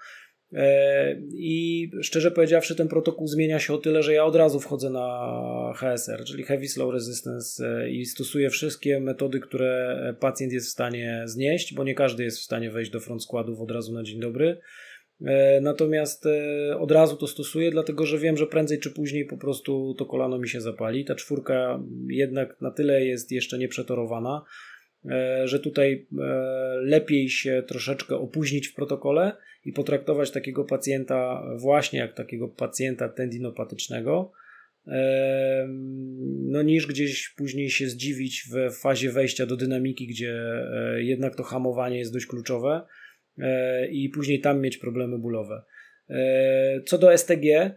[0.53, 4.89] E, I szczerze powiedziawszy, ten protokół zmienia się o tyle, że ja od razu wchodzę
[4.89, 10.71] na HSR, czyli Heavy Slow Resistance e, i stosuję wszystkie metody, które pacjent jest w
[10.71, 14.03] stanie znieść, bo nie każdy jest w stanie wejść do front składów od razu na
[14.03, 14.57] dzień dobry.
[15.21, 16.25] E, natomiast
[16.79, 20.37] od razu to stosuję, dlatego że wiem, że prędzej czy później po prostu to kolano
[20.37, 21.05] mi się zapali.
[21.05, 24.45] Ta czwórka jednak na tyle jest jeszcze nieprzetorowana,
[25.09, 26.25] E, że tutaj e,
[26.81, 34.31] lepiej się troszeczkę opóźnić w protokole i potraktować takiego pacjenta właśnie jak takiego pacjenta tendinopatycznego,
[34.87, 35.67] e,
[36.41, 40.43] no niż gdzieś później się zdziwić w fazie wejścia do dynamiki, gdzie
[40.97, 42.81] jednak to hamowanie jest dość kluczowe.
[43.91, 45.63] I później tam mieć problemy bólowe.
[46.85, 47.71] Co do STG,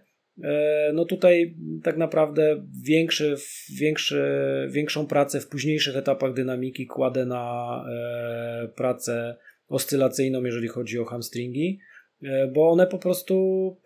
[0.94, 3.35] no tutaj tak naprawdę większy,
[3.81, 4.23] większy,
[4.71, 7.85] większą pracę w późniejszych etapach dynamiki kładę na
[8.77, 9.37] pracę
[9.68, 11.79] oscylacyjną, jeżeli chodzi o hamstringi,
[12.53, 13.77] bo one po prostu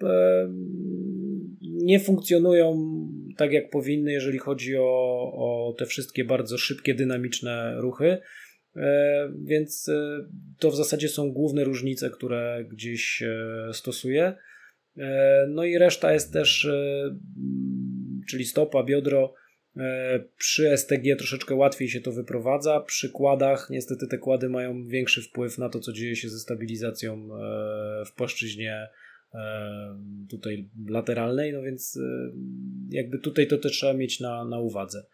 [1.62, 2.92] nie funkcjonują
[3.36, 8.18] tak jak powinny, jeżeli chodzi o, o te wszystkie bardzo szybkie, dynamiczne ruchy.
[8.76, 10.24] E, więc e,
[10.58, 14.34] to w zasadzie są główne różnice, które gdzieś e, stosuję.
[15.48, 16.68] No i reszta jest też,
[18.28, 19.34] czyli stopa, biodro.
[20.38, 22.80] Przy STG troszeczkę łatwiej się to wyprowadza.
[22.80, 27.28] Przy kładach niestety te kłady mają większy wpływ na to, co dzieje się ze stabilizacją
[28.06, 28.88] w płaszczyźnie
[30.30, 31.98] tutaj lateralnej, no więc
[32.90, 35.04] jakby tutaj to też trzeba mieć na, na uwadze.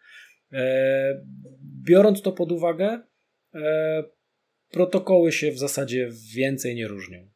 [1.83, 3.01] Biorąc to pod uwagę,
[4.71, 7.29] protokoły się w zasadzie więcej nie różnią.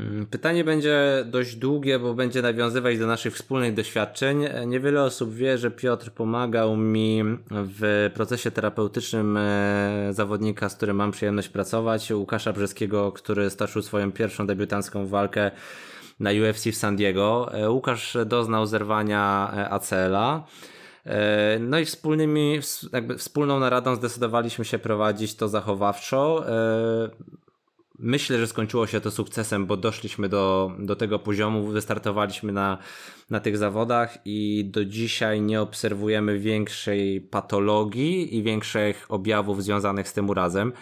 [0.00, 4.44] Mm, pytanie będzie dość długie, bo będzie nawiązywać do naszych wspólnych doświadczeń.
[4.44, 10.96] E, niewiele osób wie, że Piotr pomagał mi w procesie terapeutycznym e, zawodnika, z którym
[10.96, 15.50] mam przyjemność pracować, Łukasza Brzeskiego, który stoczył swoją pierwszą debiutancką walkę
[16.20, 17.52] na UFC w San Diego.
[17.68, 20.46] Łukasz doznał zerwania ACL-a.
[21.06, 22.60] E, no i wspólnymi,
[22.92, 26.48] jakby wspólną naradą zdecydowaliśmy się prowadzić to zachowawczo.
[26.48, 27.10] E,
[27.98, 32.78] myślę, że skończyło się to sukcesem, bo doszliśmy do, do tego poziomu, wystartowaliśmy na,
[33.30, 40.12] na tych zawodach i do dzisiaj nie obserwujemy większej patologii i większych objawów związanych z
[40.12, 40.72] tym urazem.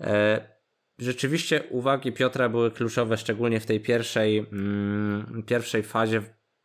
[0.00, 0.54] E,
[0.98, 6.22] rzeczywiście uwagi Piotra były kluczowe, szczególnie w tej pierwszej, mm, pierwszej fazie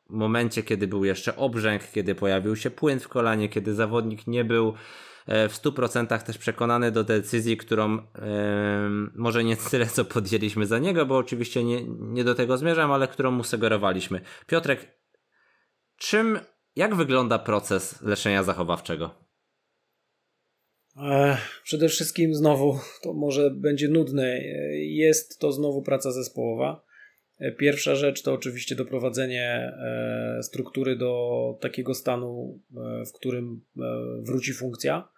[0.10, 4.74] momencie, kiedy był jeszcze obrzęk, kiedy pojawił się płyn w kolanie, kiedy zawodnik nie był
[5.28, 8.02] e, w 100% też przekonany do decyzji, którą yy,
[9.16, 13.08] może nie tyle co podjęliśmy za niego, bo oczywiście nie, nie do tego zmierzam, ale
[13.08, 14.22] którą mu sugerowaliśmy.
[14.48, 15.00] Piotrek,
[15.98, 16.40] czym,
[16.76, 19.30] jak wygląda proces leczenia zachowawczego?
[21.64, 24.40] Przede wszystkim znowu, to może będzie nudne,
[24.80, 26.89] jest to znowu praca zespołowa.
[27.58, 33.82] Pierwsza rzecz to oczywiście doprowadzenie e, struktury do takiego stanu, e, w którym e,
[34.22, 35.10] wróci funkcja,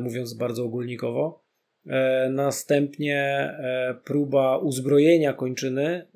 [0.00, 1.42] mówiąc bardzo ogólnikowo.
[2.30, 3.50] Następnie
[4.04, 6.06] próba uzbrojenia kończyny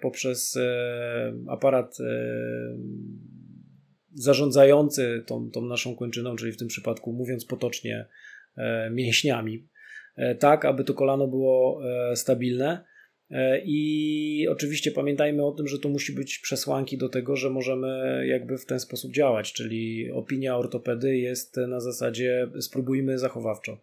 [0.00, 0.58] poprzez
[1.48, 1.96] aparat
[4.14, 8.06] zarządzający tą, tą naszą kończyną, czyli w tym przypadku, mówiąc potocznie,
[8.90, 9.68] mięśniami,
[10.38, 11.80] tak aby to kolano było
[12.14, 12.84] stabilne
[13.64, 18.58] I oczywiście pamiętajmy o tym, że to musi być przesłanki do tego, że możemy jakby
[18.58, 23.78] w ten sposób działać, czyli opinia ortopedy jest na zasadzie spróbujmy zachowawczo,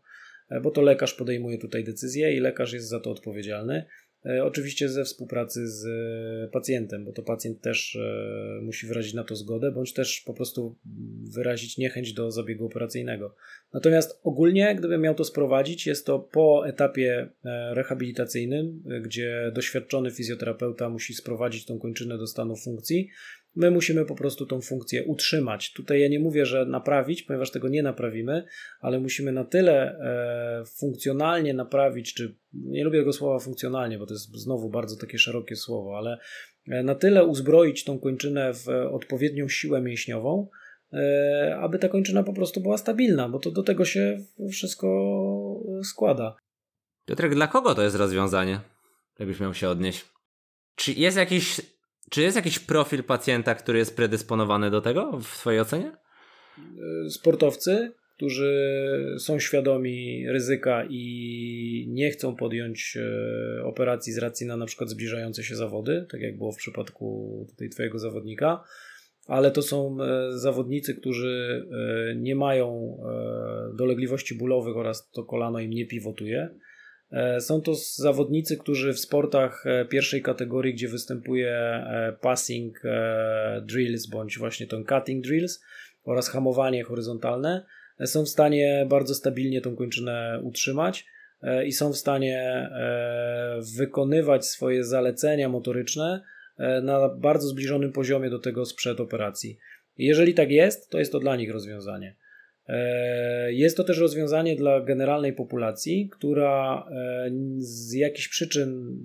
[0.49, 3.86] e, bo to lekarz podejmuje tutaj decyzję i lekarz jest za to odpowiedzialny.
[4.25, 9.23] E, oczywiście ze współpracy z e, pacjentem, bo to pacjent też e, musi wyrazić na
[9.23, 10.75] to zgodę, bądź też po prostu
[11.36, 13.36] wyrazić niechęć do zabiegu operacyjnego.
[13.73, 17.29] Natomiast ogólnie, gdybym miał to sprowadzić, jest to po etapie
[17.71, 23.09] rehabilitacyjnym, gdzie doświadczony fizjoterapeuta musi sprowadzić tą kończynę do stanu funkcji,
[23.56, 25.74] My musimy po prostu tą funkcję utrzymać.
[25.74, 28.46] Tutaj ja nie mówię, że naprawić, ponieważ tego nie naprawimy,
[28.80, 34.13] ale musimy na tyle e, funkcjonalnie naprawić, czy nie lubię tego słowa funkcjonalnie, bo to
[34.13, 36.18] jest znowu bardzo takie szerokie słowo, ale
[36.68, 40.48] e, na tyle uzbroić tą kończynę w odpowiednią siłę mięśniową,
[40.94, 44.18] e, aby ta kończyna po prostu była stabilna, bo to do tego się
[44.52, 44.88] wszystko
[45.84, 46.36] składa.
[47.06, 48.60] Piotrek, dla kogo to jest rozwiązanie?
[49.20, 50.06] Jakbyś miał się odnieść.
[50.76, 51.62] Czy jest jakiś
[52.13, 55.91] czy jest jakiś profil pacjenta, który jest predysponowany do tego w Twojej ocenie?
[57.10, 58.80] Sportowcy, którzy
[59.19, 65.43] są świadomi ryzyka i nie chcą podjąć e, operacji z racji na na przykład zbliżające
[65.43, 68.63] się zawody, tak jak było w przypadku tutaj Twojego zawodnika,
[69.28, 72.97] ale to są e, zawodnicy, którzy e, nie mają
[73.78, 76.72] dolegliwości bólowych oraz to kolano im nie pivotuje E,
[77.39, 82.82] są to zawodnicy, którzy w sportach e, pierwszej kategorii, gdzie występuje e, passing
[83.62, 85.63] drills bądź właśnie ten cutting drills
[86.06, 87.65] oraz hamowanie horyzontalne,
[88.06, 91.06] są w stanie bardzo stabilnie tą kończynę utrzymać
[91.65, 92.69] i są w stanie
[93.78, 96.23] wykonywać swoje zalecenia motoryczne
[96.84, 99.58] na bardzo zbliżonym poziomie do tego sprzed operacji.
[99.97, 102.15] Jeżeli tak jest, to jest to dla nich rozwiązanie.
[102.67, 108.99] E, jest to też rozwiązanie dla generalnej populacji, która e, z jakichś przyczyn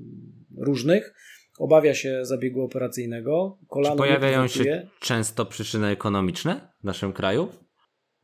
[0.56, 1.14] różnych
[1.58, 3.58] obawia się zabiegu operacyjnego.
[3.68, 7.48] Kolano Czy pojawiają się często przyczyny ekonomiczne w naszym kraju?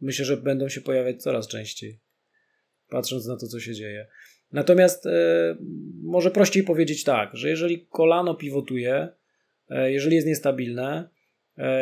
[0.00, 2.00] Myślę, że będą się pojawiać coraz częściej,
[2.88, 4.06] patrząc na to, co się dzieje.
[4.52, 5.04] Natomiast
[6.02, 9.08] może prościej powiedzieć tak, że jeżeli kolano pivotuje,
[9.70, 11.08] jeżeli jest niestabilne,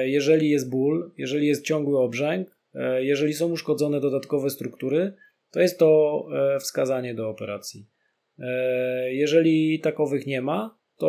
[0.04, 2.56] jeżeli jest ból, jeżeli jest ciągły obrzęk,
[2.98, 5.12] jeżeli są uszkodzone dodatkowe struktury,
[5.50, 6.22] to jest to
[6.60, 7.86] wskazanie do operacji.
[9.08, 11.08] Jeżeli takowych nie ma, to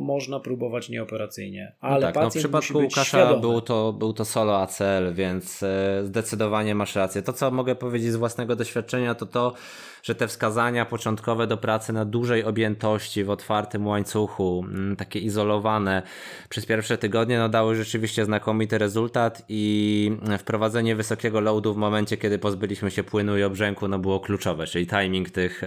[0.00, 1.72] można próbować nieoperacyjnie.
[1.82, 5.62] No Ale no tak, no w przypadku Łukasza był to, był to solo ACL, więc
[5.62, 7.22] e, zdecydowanie masz rację.
[7.22, 9.54] To, co mogę powiedzieć z własnego doświadczenia, to to,
[10.02, 16.02] że te wskazania początkowe do pracy na dużej objętości w otwartym łańcuchu, mm, takie izolowane
[16.48, 22.38] przez pierwsze tygodnie, no dały rzeczywiście znakomity rezultat i wprowadzenie wysokiego loadu w momencie, kiedy
[22.38, 25.62] pozbyliśmy się płynu i obrzęku, no było kluczowe, czyli timing tych,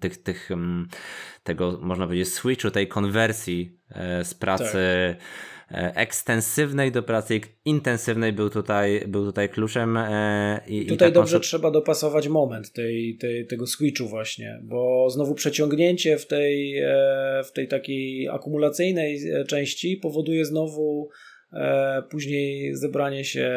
[0.00, 0.48] tych, tych
[1.42, 5.16] tego, można powiedzieć, switchu, tej konwersji e, z pracy
[5.68, 5.82] tak.
[5.82, 9.96] E, ekstensywnej do pracy intensywnej był tutaj, był tutaj kluczem.
[9.96, 15.34] E, I, tutaj i dobrze trzeba dopasować moment tej, tej, tego switchu właśnie, bo znowu
[15.34, 16.82] przeciągnięcie w tej,
[17.44, 21.08] w tej takiej akumulacyjnej części powoduje znowu
[22.10, 23.50] później zebranie się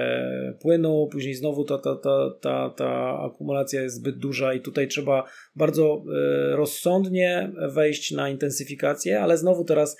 [0.61, 5.23] płynu, później znowu ta, ta, ta, ta, ta akumulacja jest zbyt duża i tutaj trzeba
[5.55, 9.97] bardzo e, rozsądnie wejść na intensyfikację, ale znowu teraz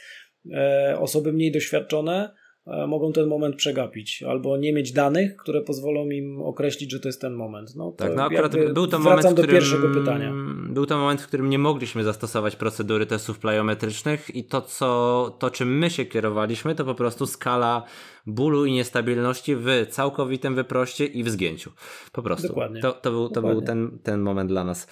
[0.53, 2.44] e, osoby mniej doświadczone E,
[2.87, 7.21] mogą ten moment przegapić albo nie mieć danych, które pozwolą im określić, że to jest
[7.21, 7.75] ten moment.
[7.75, 10.33] No, tak, no akurat był to moment, do którym, pierwszego pytania.
[10.69, 15.49] Był to moment, w którym nie mogliśmy zastosować procedury testów plyometrycznych i to, co, to
[15.49, 17.83] czym my się kierowaliśmy, to po prostu skala
[18.27, 21.71] bólu i niestabilności w całkowitym wyproście i w zgięciu.
[22.11, 22.47] Po prostu.
[22.47, 22.81] Dokładnie.
[22.81, 24.87] To, to był, to był ten, ten moment dla nas.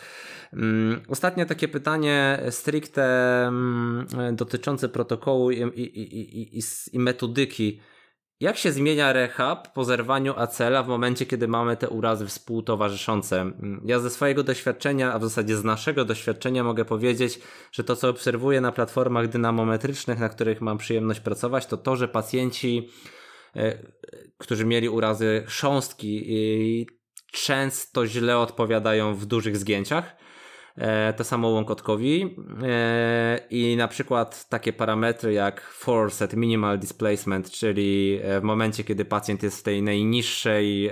[0.56, 3.04] Mm, ostatnie takie pytanie stricte
[3.48, 6.10] mm, dotyczące protokołu i, i,
[6.60, 6.60] i,
[6.94, 7.80] i, metodyki.
[8.40, 13.42] Jak się zmienia rehab po zerwaniu acela w momencie, kiedy mamy te urazy współtowarzyszące?
[13.42, 17.40] Mm, ja ze swojego doświadczenia, a w zasadzie z naszego doświadczenia mogę powiedzieć,
[17.72, 22.08] że to co obserwuję na platformach dynamometrycznych, na których mam przyjemność pracować, to to, że
[22.08, 22.90] pacjenci,
[23.56, 23.78] e,
[24.38, 26.88] którzy mieli urazy chrząstki,
[27.32, 30.23] często źle odpowiadają w dużych zgięciach E,
[31.18, 32.36] to samo łąkotkowi.
[32.64, 38.84] E, i na przykład takie parametry jak force at minimal displacement, czyli e, w momencie,
[38.84, 40.92] kiedy pacjent jest w tej najniższej,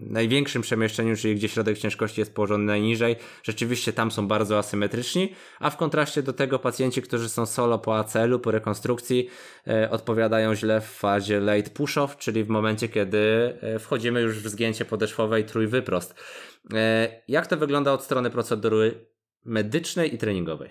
[0.00, 5.70] największym przemieszczeniu, czyli gdzie środek ciężkości jest położony najniżej, rzeczywiście tam są bardzo asymetryczni, a
[5.70, 9.28] w kontraście do tego pacjenci, którzy są solo po ACL-u, po rekonstrukcji,
[9.90, 15.40] odpowiadają źle w fazie late push-off, czyli w momencie, kiedy wchodzimy już w zgięcie podeszwowe
[15.40, 16.14] i trójwyprost.
[17.28, 19.11] Jak to wygląda od strony procedury
[19.44, 20.70] medycznej i treningowej.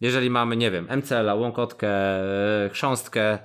[0.00, 1.90] Jeżeli mamy, nie wiem, MCL-a, łąkotkę,
[2.72, 3.38] chrząstkę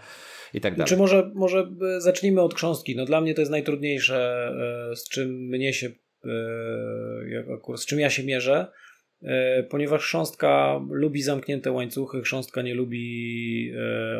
[0.53, 0.89] i tak dalej.
[0.89, 2.95] Czy może, może zacznijmy od chrząstki?
[2.95, 4.49] No dla mnie to jest najtrudniejsze,
[4.91, 8.67] e, z czym mnie się, e, z czym ja się mierzę,
[9.23, 13.71] e, ponieważ chrząstka lubi zamknięte łańcuchy, chrząstka nie lubi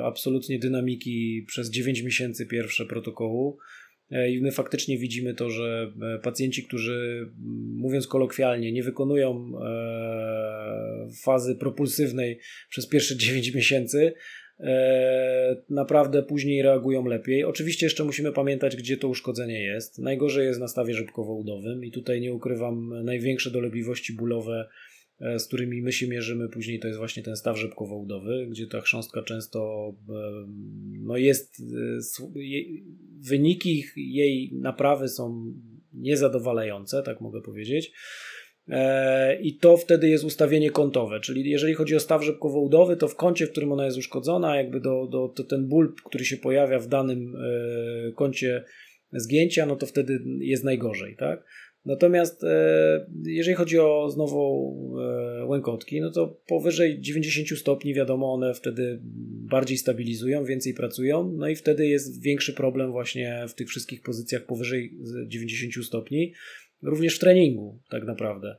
[0.04, 3.58] absolutnie dynamiki przez 9 miesięcy pierwsze protokołu.
[4.12, 7.30] E, I my faktycznie widzimy to, że e, pacjenci, którzy
[7.76, 12.40] mówiąc kolokwialnie, nie wykonują e, fazy propulsywnej
[12.70, 14.14] przez pierwsze 9 miesięcy,
[15.70, 17.44] naprawdę później reagują lepiej.
[17.44, 20.00] Oczywiście jeszcze musimy pamiętać, gdzie to uszkodzenie jest.
[20.00, 24.68] Najgorzej jest na stawie żybkowo-udowym i tutaj nie ukrywam, największe dolegliwości bólowe
[25.20, 29.24] z którymi my się mierzymy później, to jest właśnie ten staw rzepkowo-udowy, gdzie ta chrząstka
[29.24, 30.14] często e,
[31.02, 32.02] no jest, e,
[33.30, 35.54] wyniki jej naprawy są
[35.94, 37.92] niezadowalające, tak mogę powiedzieć.
[39.42, 43.48] I to wtedy jest ustawienie kątowe, czyli jeżeli chodzi o staw rzepkowo-udowy, to w kącie,
[43.48, 46.88] w którym ona jest uszkodzona, jakby do, do, to ten ból, który się pojawia w
[46.88, 47.34] danym
[48.16, 48.64] kącie
[49.14, 51.46] zgięcia, no to wtedy jest najgorzej, tak?
[51.86, 58.54] Natomiast e, jeżeli chodzi o znowu e, łękotki, no to powyżej 90 stopni wiadomo, one
[58.54, 59.00] wtedy
[59.50, 64.46] bardziej stabilizują, więcej pracują, no i wtedy jest większy problem właśnie w tych wszystkich pozycjach
[64.46, 66.34] powyżej 90 stopni,
[66.82, 68.56] również w treningu tak naprawdę.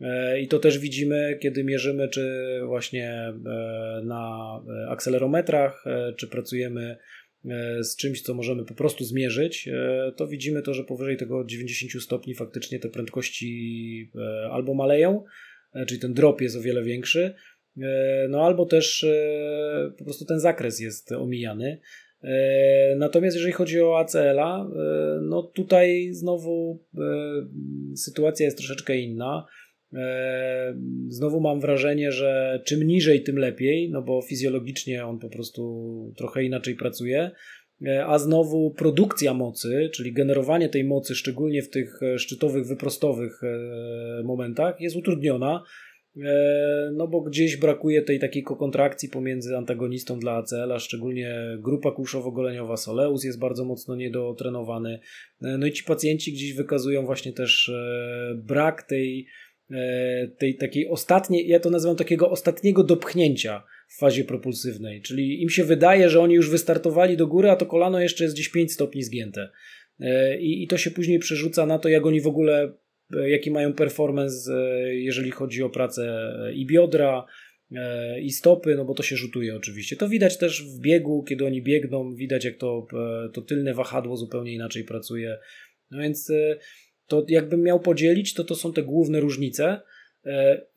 [0.00, 3.32] E, I to też widzimy, kiedy mierzymy, czy właśnie
[4.04, 4.50] na
[4.88, 5.84] akcelerometrach,
[6.16, 6.96] czy pracujemy
[7.80, 12.02] z czymś, co możemy po prostu zmierzyć, e, to widzimy to, że powyżej tego 90
[12.02, 15.24] stopni faktycznie te prędkości e, albo maleją,
[15.88, 17.34] czyli ten drop jest o wiele większy,
[18.28, 19.06] no albo też
[19.98, 21.80] po prostu ten zakres jest omijany.
[22.96, 24.68] Natomiast jeżeli chodzi o ACL-a,
[25.22, 26.84] no tutaj znowu
[27.96, 29.46] sytuacja jest troszeczkę inna.
[31.08, 36.44] Znowu mam wrażenie, że czym niżej, tym lepiej, no bo fizjologicznie on po prostu trochę
[36.44, 37.30] inaczej pracuje.
[38.06, 43.40] a znowu produkcja mocy, czyli generowanie tej mocy, szczególnie w tych szczytowych, wyprostowych
[44.24, 45.62] momentach, jest utrudniona
[46.24, 51.90] E, no bo gdzieś brakuje tej takiej kontrakcji pomiędzy antagonistą dla ACL, a szczególnie grupa
[51.90, 55.00] kulszowo-goleniowa Soleus jest bardzo mocno niedotrenowany.
[55.42, 59.26] E, no i ci pacjenci gdzieś wykazują właśnie też e, brak tej,
[60.38, 65.64] tej takiej ostatniej, ja to nazywam takiego ostatniego dopchnięcia w fazie propulsywnej, czyli im się
[65.64, 69.02] wydaje, że oni już wystartowali do góry, a to kolano jeszcze jest gdzieś 5 stopni
[69.02, 69.48] zgięte.
[70.40, 72.72] I, I to się później przerzuca na to, jak oni w ogóle
[73.14, 77.26] E, jaki mają performance, e, jeżeli chodzi o pracę e, i biodra,
[78.22, 79.96] i stopy, no bo to się rzutuje oczywiście.
[79.96, 82.86] To widać też w biegu, kiedy oni biegną, widać jak to,
[83.32, 85.38] to tylne wahadło zupełnie inaczej pracuje.
[85.90, 86.32] No więc
[87.06, 89.80] to jakbym miał podzielić, to to są te główne różnice.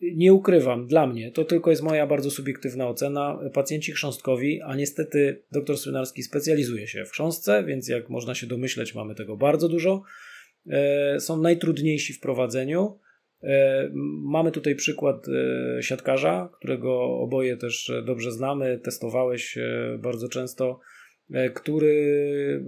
[0.01, 3.39] Nie ukrywam, dla mnie, to tylko jest moja bardzo subiektywna ocena.
[3.53, 8.95] Pacjenci chrząstkowi, a niestety dr Swynarski specjalizuje się w chrząstce, więc jak można się domyśleć,
[8.95, 10.03] mamy tego bardzo dużo.
[10.67, 12.99] E, są najtrudniejsi w prowadzeniu.
[13.43, 13.89] E,
[14.23, 19.57] mamy tutaj przykład e, siatkarza, którego oboje też dobrze znamy, testowałeś
[19.99, 20.79] bardzo często,
[21.53, 22.65] który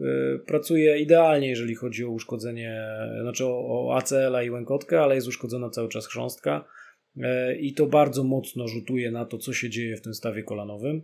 [0.48, 2.82] pracuje idealnie, jeżeli chodzi o uszkodzenie,
[3.22, 6.66] znaczy o ACL-a i łękotkę, ale jest uszkodzona cały czas chrząstka
[7.60, 11.02] i to bardzo mocno rzutuje na to, co się dzieje w tym stawie kolanowym.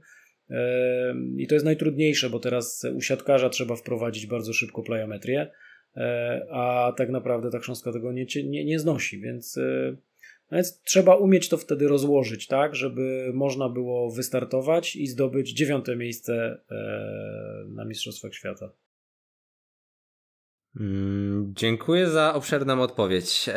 [1.38, 5.52] I to jest najtrudniejsze, bo teraz u siatkarza trzeba wprowadzić bardzo szybko plyometrię
[5.98, 9.96] E, a tak naprawdę ta książka tego nie, nie, nie znosi, więc, e,
[10.52, 15.96] no więc trzeba umieć to wtedy rozłożyć, tak, żeby można było wystartować i zdobyć dziewiąte
[15.96, 18.70] miejsce e, na Mistrzostwach Świata.
[20.80, 23.50] Mm, dziękuję za obszerną odpowiedź.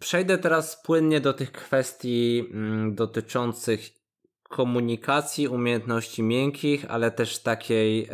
[0.00, 3.90] Przejdę teraz płynnie do tych kwestii mm, dotyczących
[4.42, 8.08] komunikacji, umiejętności miękkich, ale też takiej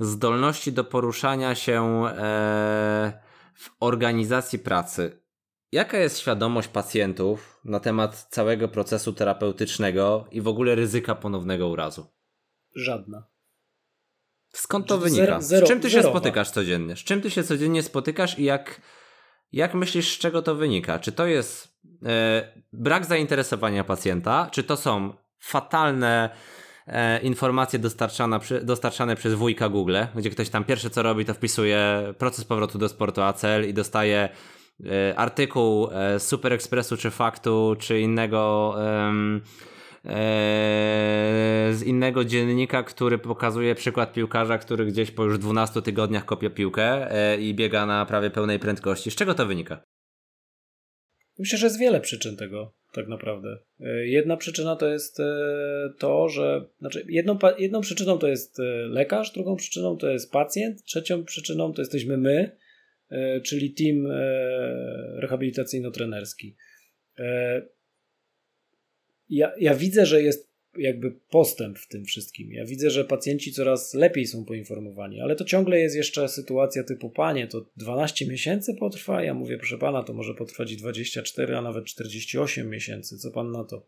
[0.00, 3.22] zdolności do poruszania się e,
[3.54, 5.19] w organizacji pracy.
[5.72, 12.06] Jaka jest świadomość pacjentów na temat całego procesu terapeutycznego i w ogóle ryzyka ponownego urazu?
[12.74, 13.26] Żadna.
[14.52, 15.40] Skąd to wynika?
[15.40, 16.18] Zero, z czym ty się zerowa.
[16.18, 16.96] spotykasz codziennie?
[16.96, 18.80] Z czym ty się codziennie spotykasz i jak,
[19.52, 20.98] jak myślisz, z czego to wynika?
[20.98, 24.48] Czy to jest e, brak zainteresowania pacjenta?
[24.52, 26.30] Czy to są fatalne
[26.86, 32.14] e, informacje dostarczane, dostarczane przez wujka Google, gdzie ktoś tam pierwsze co robi, to wpisuje
[32.18, 34.28] proces powrotu do sportu ACL i dostaje
[35.16, 38.74] artykuł e, Super Expressu czy Faktu, czy innego
[40.04, 40.10] e,
[41.72, 47.12] z innego dziennika, który pokazuje przykład piłkarza, który gdzieś po już 12 tygodniach kopie piłkę
[47.12, 49.10] e, i biega na prawie pełnej prędkości.
[49.10, 49.82] Z czego to wynika?
[51.38, 53.58] Myślę, że jest wiele przyczyn tego tak naprawdę.
[53.80, 55.24] E, jedna przyczyna to jest e,
[55.98, 60.84] to, że znaczy jedną, jedną przyczyną to jest e, lekarz, drugą przyczyną to jest pacjent,
[60.84, 62.56] trzecią przyczyną to jesteśmy my,
[63.44, 64.06] czyli team
[65.16, 66.54] rehabilitacyjno-trenerski.
[69.28, 72.52] Ja, ja widzę, że jest jakby postęp w tym wszystkim.
[72.52, 77.10] Ja widzę, że pacjenci coraz lepiej są poinformowani, ale to ciągle jest jeszcze sytuacja typu
[77.10, 79.24] panie, to 12 miesięcy potrwa.
[79.24, 83.18] Ja mówię, proszę pana, to może potrwać 24, a nawet 48 miesięcy.
[83.18, 83.86] Co pan na to?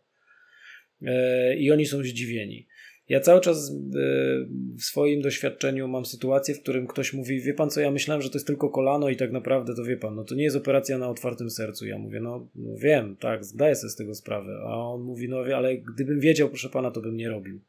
[1.01, 2.67] E, I oni są zdziwieni.
[3.09, 3.73] Ja cały czas e,
[4.77, 8.29] w swoim doświadczeniu mam sytuację, w którym ktoś mówi, wie pan co, ja myślałem, że
[8.29, 10.97] to jest tylko kolano i tak naprawdę to wie pan, no to nie jest operacja
[10.97, 11.85] na otwartym sercu.
[11.85, 14.59] Ja mówię, no, no wiem, tak, zdaję sobie z tego sprawę.
[14.65, 17.61] A on mówi, no ale gdybym wiedział, proszę pana, to bym nie robił.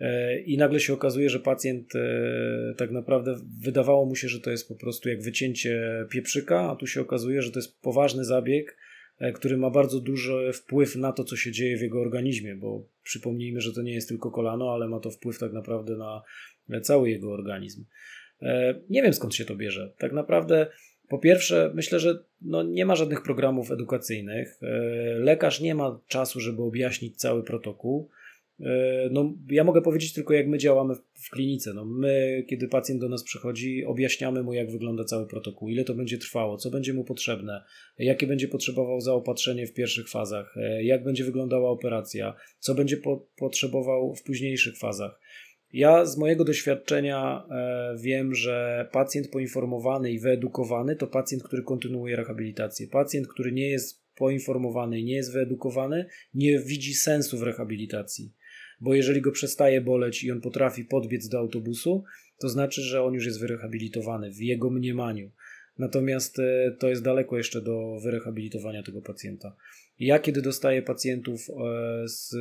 [0.00, 4.50] E, I nagle się okazuje, że pacjent e, tak naprawdę wydawało mu się, że to
[4.50, 8.76] jest po prostu jak wycięcie pieprzyka, a tu się okazuje, że to jest poważny zabieg,
[9.34, 13.60] który ma bardzo duży wpływ na to, co się dzieje w jego organizmie, bo przypomnijmy,
[13.60, 16.22] że to nie jest tylko kolano, ale ma to wpływ tak naprawdę na
[16.80, 17.84] cały jego organizm.
[18.42, 19.92] E, nie wiem skąd się to bierze.
[19.98, 20.66] Tak naprawdę,
[21.08, 24.58] po pierwsze, myślę, że no nie ma żadnych programów edukacyjnych.
[24.62, 24.66] E,
[25.18, 28.10] lekarz nie ma czasu, żeby objaśnić cały protokół.
[28.60, 31.72] E, no, ja mogę powiedzieć tylko, jak my działamy w klinice.
[31.74, 35.94] No, my, kiedy pacjent do nas przychodzi, objaśniamy mu, jak wygląda cały protokół, ile to
[35.94, 37.64] będzie trwało, co będzie mu potrzebne,
[37.98, 43.26] jakie będzie potrzebował zaopatrzenie w pierwszych fazach, e, jak będzie wyglądała operacja, co będzie po
[43.36, 45.20] potrzebował w późniejszych fazach.
[45.72, 52.16] Ja z mojego doświadczenia e, wiem, że pacjent poinformowany i wyedukowany to pacjent, który kontynuuje
[52.16, 52.88] rehabilitację.
[52.88, 58.32] Pacjent, który nie jest poinformowany nie jest wyedukowany, nie widzi sensu w rehabilitacji
[58.80, 62.04] bo jeżeli go przestaje boleć i on potrafi podbiec do autobusu,
[62.40, 65.30] to znaczy, że on już jest wyrehabilitowany w jego mniemaniu.
[65.78, 69.56] Natomiast e, to jest daleko jeszcze do wyrehabilitowania tego pacjenta.
[69.98, 71.54] Ja, kiedy dostaję pacjentów e,
[72.08, 72.36] z,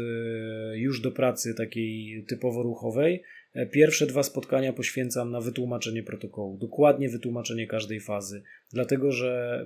[0.75, 3.23] już do pracy takiej typowo ruchowej,
[3.71, 9.65] Pierwsze dwa spotkania poświęcam na wytłumaczenie protokołu, dokładnie wytłumaczenie każdej fazy, dlatego że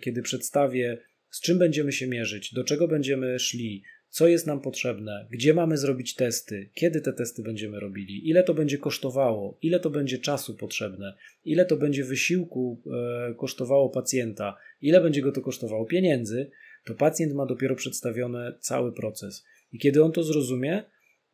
[0.00, 0.98] kiedy przedstawię,
[1.30, 5.76] z czym będziemy się mierzyć, do czego będziemy szli, co jest nam potrzebne, gdzie mamy
[5.76, 10.56] zrobić testy, kiedy te testy będziemy robili, ile to będzie kosztowało, ile to będzie czasu
[10.56, 12.82] potrzebne, ile to będzie wysiłku
[13.30, 16.50] e, kosztowało pacjenta, ile będzie go to kosztowało pieniędzy,
[16.84, 19.44] to pacjent ma dopiero przedstawiony cały proces.
[19.72, 20.82] I kiedy on to zrozumie,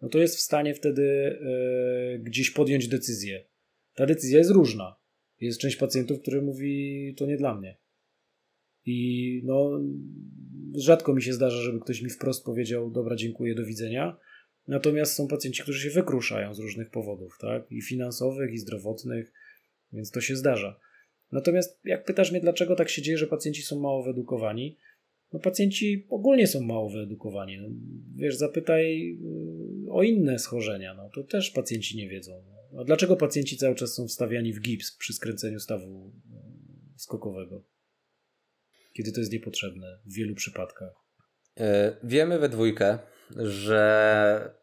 [0.03, 3.45] no to jest w stanie wtedy e, gdzieś podjąć decyzję.
[3.95, 4.97] Ta decyzja jest różna.
[5.41, 7.82] Jest część pacjentów, który mówi, to nie dla mnie.
[8.87, 9.81] I no,
[10.75, 14.17] rzadko mi się zdarza, żeby ktoś mi wprost powiedział: Dobra, dziękuję, do widzenia.
[14.69, 17.73] Natomiast są pacjenci, którzy się wykruszają z różnych powodów, tak?
[17.73, 19.33] I finansowych, i zdrowotnych,
[19.93, 20.81] więc to się zdarza.
[21.33, 24.77] Natomiast jak pytasz mnie, dlaczego tak się dzieje, że pacjenci są mało wyedukowani,
[25.33, 27.59] no pacjenci ogólnie są mało wyedukowani.
[27.59, 27.69] No,
[28.15, 29.19] wiesz, zapytaj
[29.87, 32.45] y, o inne schorzenia, no to też pacjenci nie wiedzą.
[32.79, 36.13] A dlaczego pacjenci cały czas są wstawiani w gips przy skręceniu stawu
[36.97, 37.65] y, skokowego?
[38.93, 40.93] Kiedy to jest niepotrzebne w wielu przypadkach.
[41.61, 42.99] E, wiemy we dwójkę,
[43.37, 44.55] że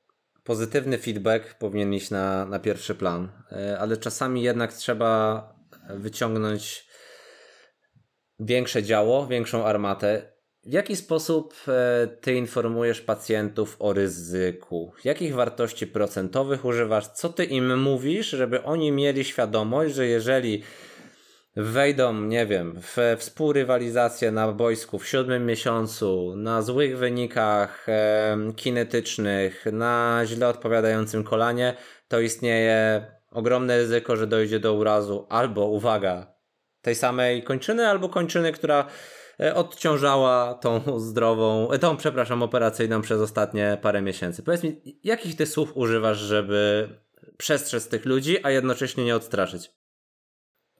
[0.43, 5.43] pozytywny feedback powinien iść na, na pierwszy plan, e, ale czasami jednak trzeba
[5.89, 6.89] wyciągnąć
[8.39, 10.33] większe działo, większą armatę.
[10.65, 14.93] W jaki sposób e, ty informujesz pacjentów o ryzyku?
[15.03, 17.07] Jakich wartości procentowych używasz?
[17.07, 20.63] Co ty im mówisz, żeby oni mieli świadomość, że jeżeli
[21.59, 29.65] wejdą, nie wiem, w współrywalizację na boisku w siódmym miesiącu, na złych wynikach e, kinetycznych,
[29.71, 31.73] na źle odpowiadającym kolanie,
[32.07, 36.33] to istnieje ogromne ryzyko, że dojdzie do urazu albo, uwaga,
[36.81, 38.85] tej samej kończyny, albo kończyny, która
[39.39, 44.43] e, odciążała tą zdrową, e, tą, przepraszam, operacyjną przez ostatnie parę miesięcy.
[44.43, 46.89] Powiedz mi, jakich ty słów używasz, żeby
[47.37, 49.79] przestrzec tych ludzi, a jednocześnie nie odstraszyć?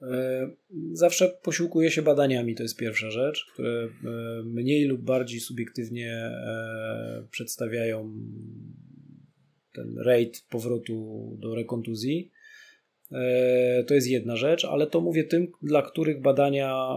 [0.02, 0.50] E,
[0.92, 3.88] zawsze posiłkuję się badaniami, to jest pierwsza rzecz, które e,
[4.44, 8.12] mniej lub bardziej subiektywnie e, przedstawiają
[9.72, 12.30] ten rate powrotu do rekontuzji.
[13.86, 16.94] To jest jedna rzecz, ale to mówię tym, dla których badania,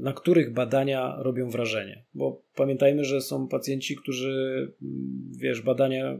[0.00, 2.04] na których badania robią wrażenie.
[2.14, 4.72] Bo pamiętajmy, że są pacjenci, którzy
[5.38, 6.18] wiesz, badania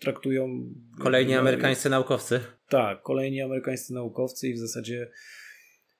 [0.00, 0.74] traktują.
[0.98, 2.40] Kolejni amerykańscy naukowcy.
[2.68, 5.10] Tak, kolejni amerykańscy naukowcy i w zasadzie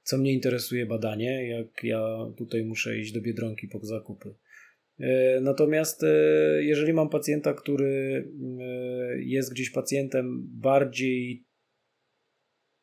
[0.03, 2.01] co mnie interesuje badanie, jak ja
[2.37, 4.35] tutaj muszę iść do Biedronki po zakupy.
[5.01, 6.07] E, natomiast e,
[6.63, 8.25] jeżeli mam pacjenta, który
[8.61, 11.45] e, jest gdzieś pacjentem bardziej,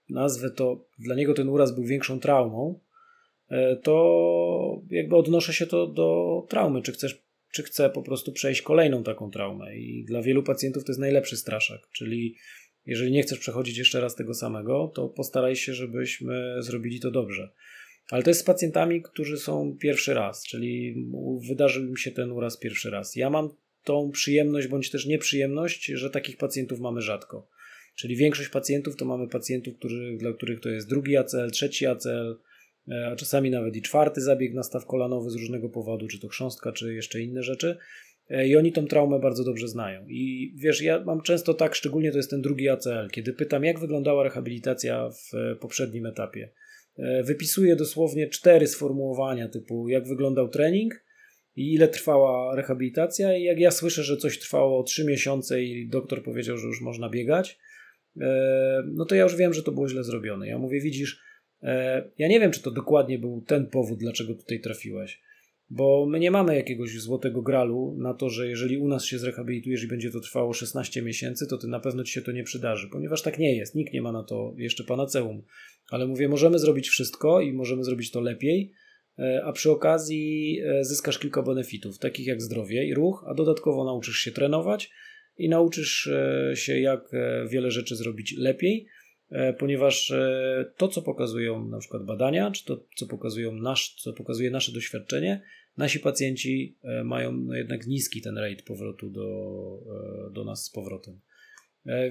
[0.09, 2.79] nazwę to, dla niego ten uraz był większą traumą,
[3.83, 6.81] to jakby odnoszę się to do traumy.
[6.81, 7.23] Czy chcesz
[7.53, 9.77] czy chce po prostu przejść kolejną taką traumę.
[9.77, 12.35] I dla wielu pacjentów to jest najlepszy straszak, czyli
[12.85, 17.51] jeżeli nie chcesz przechodzić jeszcze raz tego samego, to postaraj się, żebyśmy zrobili to dobrze.
[18.09, 20.95] Ale to jest z pacjentami, którzy są pierwszy raz, czyli
[21.49, 23.15] wydarzył im się ten uraz pierwszy raz.
[23.15, 23.49] Ja mam
[23.83, 27.47] tą przyjemność bądź też nieprzyjemność, że takich pacjentów mamy rzadko.
[27.95, 32.39] Czyli większość pacjentów to mamy pacjentów, którzy, dla których to jest drugi ACL, trzeci ACL,
[32.91, 36.27] E, a czasami nawet i czwarty zabieg na staw kolanowy z różnego powodu, czy to
[36.27, 37.77] chrząstka, czy jeszcze inne rzeczy.
[38.29, 40.05] E, I oni tą traumę bardzo dobrze znają.
[40.07, 43.79] I wiesz, ja mam często tak, szczególnie to jest ten drugi ACL, kiedy pytam, jak
[43.79, 46.49] wyglądała rehabilitacja w e, poprzednim etapie.
[47.23, 51.05] Wypisuję dosłownie cztery sformułowania, typu jak wyglądał trening
[51.55, 53.37] i ile trwała rehabilitacja.
[53.37, 57.09] I jak ja słyszę, że coś trwało trzy miesiące i doktor powiedział, że już można
[57.09, 57.59] biegać,
[58.85, 60.47] no to ja już wiem, że to było źle zrobione.
[60.47, 61.23] Ja mówię, widzisz,
[61.63, 65.21] E, ja nie wiem, czy to dokładnie był ten powód, dlaczego tutaj trafiłeś.
[65.75, 69.83] Bo my nie mamy jakiegoś złotego gralu na to, że jeżeli u nas się zrehabilitujesz
[69.83, 72.87] i będzie to trwało 16 miesięcy, to ty na pewno ci się to nie przydarzy,
[72.91, 73.75] ponieważ tak nie jest.
[73.75, 75.43] Nikt nie ma na to jeszcze panaceum.
[75.89, 78.73] Ale mówię, możemy zrobić wszystko i możemy zrobić to lepiej,
[79.19, 83.85] e, a przy okazji e, zyskasz kilka benefitów, takich jak zdrowie i ruch, a dodatkowo
[83.85, 84.91] nauczysz się trenować
[85.37, 86.09] i nauczysz
[86.53, 87.11] się, jak
[87.49, 88.87] wiele rzeczy zrobić lepiej
[89.33, 94.13] E, ponieważ e, to, co pokazują na przykład badania, czy to, co, pokazują nasz, co
[94.13, 95.41] pokazuje nasze doświadczenie,
[95.77, 99.79] nasi pacjenci e, mają no jednak niski ten rate powrotu do,
[100.31, 101.19] do nas z powrotem.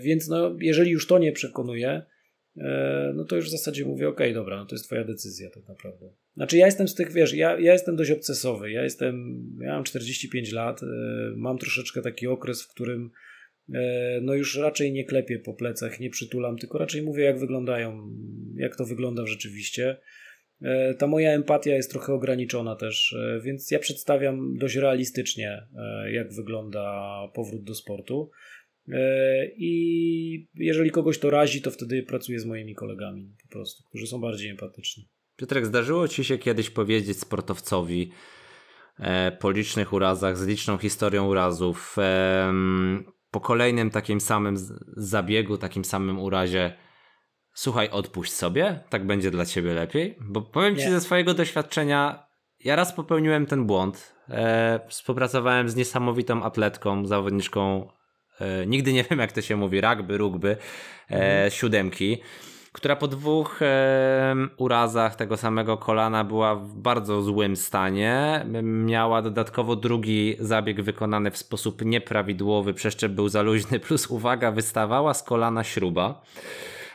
[0.00, 2.02] Więc no, jeżeli już to nie przekonuje,
[3.14, 6.12] no to już w zasadzie mówię, ok, dobra, no to jest twoja decyzja tak naprawdę.
[6.36, 9.84] Znaczy ja jestem z tych, wiesz, ja, ja jestem dość obcesowy, ja jestem, ja mam
[9.84, 10.80] 45 lat,
[11.36, 13.10] mam troszeczkę taki okres, w którym
[13.74, 18.16] E, no już raczej nie klepię po plecach, nie przytulam, tylko raczej mówię, jak wyglądają,
[18.56, 19.96] jak to wygląda rzeczywiście.
[20.62, 25.66] E, ta moja empatia jest trochę ograniczona też, e, więc ja przedstawiam dość realistycznie,
[26.12, 28.30] jak wygląda powrót do sportu.
[29.56, 34.20] I jeżeli kogoś to razi, to wtedy pracuję z moimi kolegami po prostu, którzy są
[34.20, 35.08] bardziej empatyczni.
[35.36, 38.10] Piotrek, zdarzyło ci się kiedyś powiedzieć sportowcowi
[39.38, 41.96] po licznych urazach, z liczną historią urazów,
[43.30, 44.56] po kolejnym takim samym
[44.96, 46.72] zabiegu, takim samym urazie,
[47.54, 50.16] słuchaj, odpuść sobie, tak będzie dla ciebie lepiej.
[50.20, 50.84] Bo powiem Nie.
[50.84, 52.26] ci ze swojego doświadczenia,
[52.64, 54.14] ja raz popełniłem ten błąd.
[54.28, 57.88] E, współpracowałem z niesamowitą atletką, zawodniczką,
[58.40, 60.56] e, nigdy nie wiem jak to się mówi, rugby, rugby,
[61.10, 61.50] e, mhm.
[61.50, 62.18] siódemki
[62.72, 68.46] która po dwóch e, urazach tego samego kolana była w bardzo złym stanie.
[68.62, 75.14] Miała dodatkowo drugi zabieg wykonany w sposób nieprawidłowy, przeszczep był za luźny, plus uwaga, wystawała
[75.14, 76.22] z kolana śruba.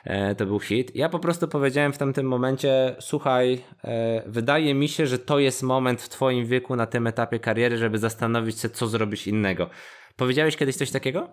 [0.07, 0.95] E, to był hit.
[0.95, 5.63] Ja po prostu powiedziałem w tamtym momencie: Słuchaj, e, wydaje mi się, że to jest
[5.63, 9.69] moment w Twoim wieku na tym etapie kariery, żeby zastanowić się, co zrobić innego.
[10.15, 11.29] Powiedziałeś kiedyś coś takiego?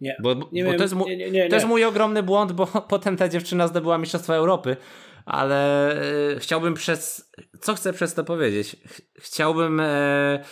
[0.00, 0.16] Nie.
[0.22, 3.16] Bo, nie bo to, jest, nie, nie, nie, to jest mój ogromny błąd, bo potem
[3.16, 4.76] ta dziewczyna zdobyła Mistrzostwa Europy,
[5.24, 5.92] ale
[6.34, 7.30] e, chciałbym przez.
[7.60, 8.76] Co chcę przez to powiedzieć?
[9.18, 10.44] Chciałbym e,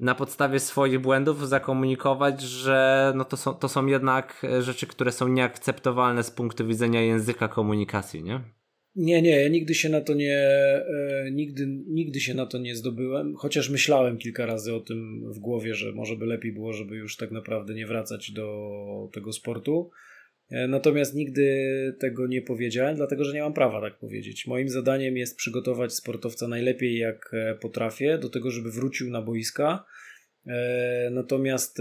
[0.00, 5.28] na podstawie swoich błędów zakomunikować, że no to, są, to są jednak rzeczy, które są
[5.28, 8.40] nieakceptowalne z punktu widzenia języka komunikacji, nie?
[8.96, 12.76] Nie, nie, ja nigdy się na to nie, e, nigdy, nigdy się na to nie
[12.76, 16.96] zdobyłem, chociaż myślałem kilka razy o tym w głowie, że może by lepiej było, żeby
[16.96, 19.90] już tak naprawdę nie wracać do tego sportu.
[20.50, 21.46] E, natomiast nigdy
[22.00, 24.46] tego nie powiedziałem, dlatego że nie mam prawa tak powiedzieć.
[24.46, 29.84] Moim zadaniem jest przygotować sportowca najlepiej jak e, potrafię do tego, żeby wrócił na boiska.
[31.10, 31.78] Natomiast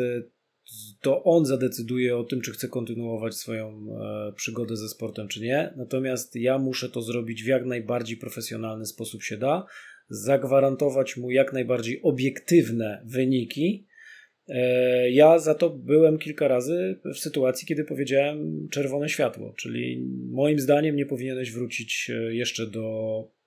[1.02, 5.74] to on zadecyduje o tym, czy chce kontynuować swoją e, przygodę ze sportem, czy nie.
[5.78, 9.66] Natomiast ja muszę to zrobić w jak najbardziej profesjonalny sposób się da,
[10.10, 13.88] zagwarantować mu jak najbardziej obiektywne wyniki.
[14.50, 20.60] E, ja za to byłem kilka razy w sytuacji, kiedy powiedziałem czerwone światło, czyli moim
[20.60, 23.40] zdaniem nie powinieneś wrócić e, jeszcze do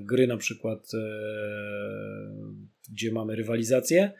[0.00, 0.90] gry, na przykład,
[2.92, 4.12] gdzie mamy rywalizację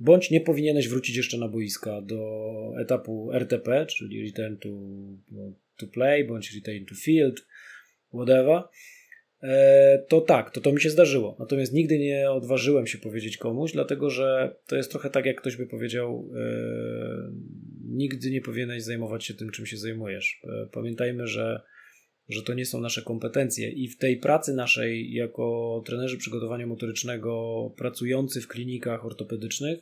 [0.00, 4.68] bądź nie powinieneś wrócić jeszcze na boiska do etapu RTP, czyli return to,
[5.76, 7.46] to play, bądź return to field,
[8.08, 8.68] whatever, e,
[10.08, 11.36] to tak, to to mi się zdarzyło.
[11.38, 15.56] Natomiast nigdy nie odważyłem się powiedzieć komuś, dlatego że to jest trochę tak, jak ktoś
[15.56, 17.32] by powiedział, e,
[17.84, 20.40] nigdy nie powinieneś zajmować się tym, czym się zajmujesz.
[20.44, 21.60] E, pamiętajmy, że
[22.28, 23.70] że to nie są nasze kompetencje.
[23.70, 29.78] I w tej pracy naszej, jako trenerzy przygotowania motorycznego, pracujący w klinikach ortopedycznych,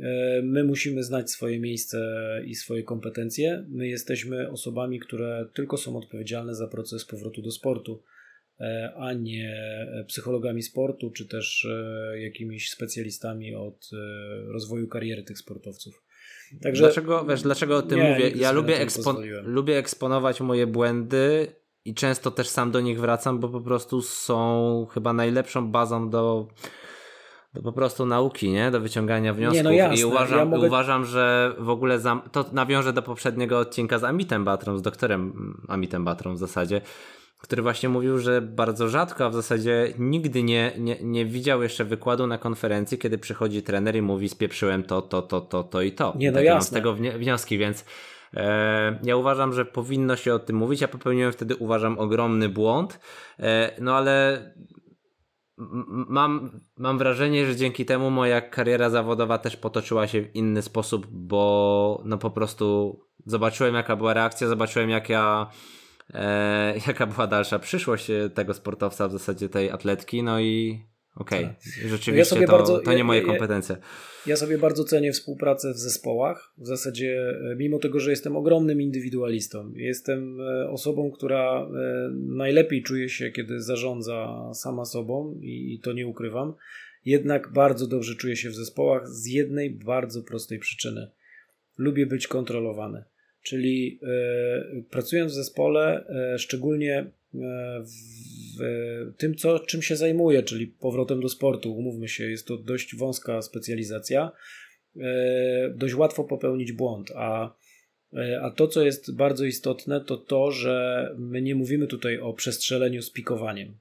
[0.00, 1.98] e, my musimy znać swoje miejsce
[2.46, 3.66] i swoje kompetencje.
[3.68, 8.19] My jesteśmy osobami, które tylko są odpowiedzialne za proces powrotu do sportu, e,
[8.96, 9.56] a nie
[10.08, 13.90] psychologami sportu, czy też e, jakimiś specjalistami od
[14.48, 16.02] rozwoju kariery tych sportowców.
[16.62, 18.30] Także dlaczego, wiesz, dlaczego o tym nie, mówię?
[18.30, 21.52] Ja lubię, ekspo lubię eksponować moje błędy
[21.84, 26.48] i często też sam do nich wracam, bo po prostu są chyba najlepszą bazą do,
[27.54, 28.70] do po prostu nauki, nie?
[28.70, 29.56] Do wyciągania wniosków.
[29.56, 30.66] Nie, no jasne, I uważam, ja mogę...
[30.66, 35.54] uważam, że w ogóle za, to nawiążę do poprzedniego odcinka z Amitem Batrą, z doktorem
[35.68, 36.80] Amitem Batrą w zasadzie,
[37.40, 41.84] który właśnie mówił, że bardzo rzadko, a w zasadzie nigdy nie, nie, nie widział jeszcze
[41.84, 45.92] wykładu na konferencji, kiedy przychodzi trener i mówi spieprzyłem to, to, to, to, to i
[45.92, 46.12] to.
[46.16, 46.54] Nie, no jasne.
[46.54, 47.84] Mam z tego wnioski, więc
[48.34, 50.80] E, ja uważam, że powinno się o tym mówić.
[50.80, 53.00] Ja popełniłem wtedy, uważam, ogromny błąd.
[53.38, 54.44] E, no ale
[56.08, 61.06] mam, mam wrażenie, że dzięki temu moja kariera zawodowa też potoczyła się w inny sposób,
[61.10, 65.50] bo no po prostu zobaczyłem, jaka była reakcja, zobaczyłem, jak ja.
[66.14, 70.80] E, jaka była dalsza przyszłość tego sportowca, w zasadzie tej atletki, no i
[71.16, 71.54] okej, okay.
[71.54, 71.88] Tak.
[71.88, 73.76] rzeczywiście ja to, bardzo, to nie moje kompetencje.
[73.80, 73.86] Ja,
[74.26, 76.54] ja sobie bardzo cenię współpracę w zespołach.
[76.58, 81.68] W zasadzie, e, mimo tego, że jestem ogromnym indywidualistą, jestem e, osobą, która e,
[82.12, 86.54] najlepiej czuje się, kiedy zarządza sama sobą i, i to nie ukrywam.
[87.04, 91.10] Jednak bardzo dobrze czuję się w zespołach z jednej bardzo prostej przyczyny.
[91.78, 93.04] Lubię być kontrolowany.
[93.42, 94.00] Czyli
[94.78, 97.10] y, pracując w zespole, y, szczególnie
[98.58, 98.62] w
[99.16, 101.76] tym, co, czym się zajmuję, czyli powrotem do sportu.
[101.76, 104.32] Umówmy się, jest to dość wąska specjalizacja.
[104.96, 107.54] E, dość łatwo popełnić błąd, a,
[108.16, 112.32] e, a to, co jest bardzo istotne, to to, że my nie mówimy tutaj o
[112.32, 113.78] przestrzeleniu z pikowaniem.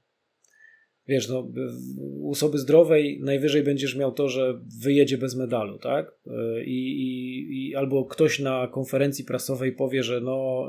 [1.09, 1.51] Wiesz, no,
[1.97, 6.11] u osoby zdrowej najwyżej będziesz miał to, że wyjedzie bez medalu, tak?
[6.27, 10.67] E, I, i, i albo ktoś na konferencji prasowej powie, że no,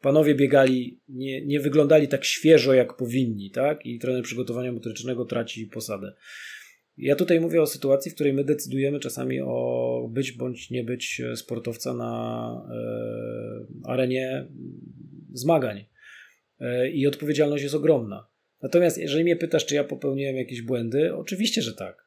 [0.00, 3.86] panowie biegali, nie, nie wyglądali tak świeżo, jak powinni, tak?
[3.86, 6.12] I trener przygotowania motorycznego traci posadę.
[6.96, 11.22] Ja tutaj mówię o sytuacji, w której my decydujemy czasami o być bądź nie być
[11.34, 14.48] sportowca na e, arenie
[15.32, 15.84] zmagań.
[16.60, 18.35] E, I odpowiedzialność jest ogromna.
[18.66, 22.06] Natomiast jeżeli mnie pytasz, czy ja popełniłem jakieś błędy, oczywiście, że tak.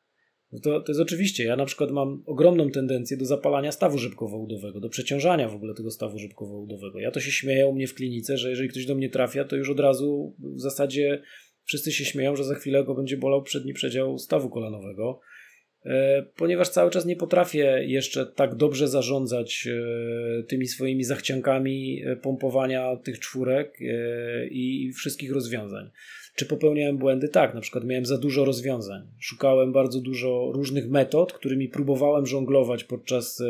[0.51, 1.43] No to, to jest oczywiście.
[1.43, 5.91] Ja na przykład mam ogromną tendencję do zapalania stawu żybkowo-udowego, do przeciążania w ogóle tego
[5.91, 6.99] stawu żybkowo-udowego.
[6.99, 9.55] Ja to się śmieję u mnie w klinice, że jeżeli ktoś do mnie trafia, to
[9.55, 11.21] już od razu w zasadzie
[11.63, 15.19] wszyscy się śmieją, że za chwilę go będzie bolał przedni przedział stawu kolanowego.
[15.85, 22.15] E, ponieważ cały czas nie potrafię jeszcze tak dobrze zarządzać e, tymi swoimi zachciankami e,
[22.15, 23.79] pompowania tych czwórek
[24.51, 25.89] i wszystkich rozwiązań.
[26.35, 27.29] Czy popełniałem błędy?
[27.29, 29.01] Tak, na przykład miałem za dużo rozwiązań.
[29.19, 33.43] Szukałem bardzo dużo różnych metod, którymi próbowałem żonglować podczas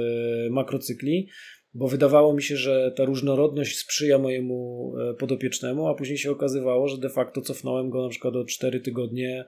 [0.49, 1.27] makrocykli,
[1.73, 6.97] bo wydawało mi się, że ta różnorodność sprzyja mojemu podopiecznemu, a później się okazywało, że
[6.97, 9.45] de facto cofnąłem go na przykład o 4 tygodnie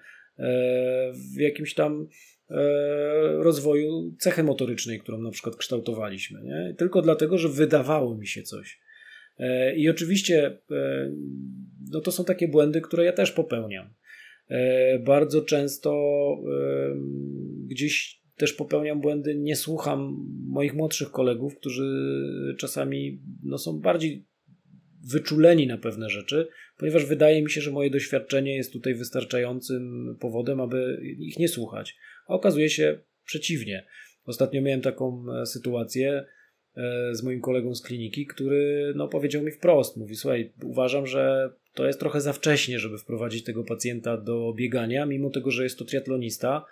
[1.35, 2.07] w jakimś tam
[2.51, 6.41] E, rozwoju cechy motorycznej, którą na przykład kształtowaliśmy.
[6.43, 6.75] Nie?
[6.77, 8.80] Tylko dlatego, że wydawało mi się coś.
[9.41, 11.11] E, I oczywiście e,
[11.91, 13.93] no to są takie błędy, które ja też popełniam.
[14.99, 15.91] Bardzo często
[17.67, 22.15] gdzieś też popełniam błędy, nie słucham moich młodszych kolegów, którzy
[22.57, 24.25] czasami no, są bardziej
[25.11, 30.61] wyczuleni na pewne rzeczy, ponieważ wydaje mi się, że moje doświadczenie jest tutaj wystarczającym powodem,
[30.61, 31.95] aby ich nie słuchać.
[32.27, 33.85] A okazuje się przeciwnie.
[34.25, 36.25] Ostatnio miałem taką e, sytuację e,
[37.11, 41.87] z moim kolegą z kliniki, który no, powiedział mi wprost, mówi słuchaj, uważam, że to
[41.87, 45.85] jest trochę za wcześnie, żeby wprowadzić tego pacjenta do biegania, mimo tego, że jest to
[45.85, 46.65] triatlonista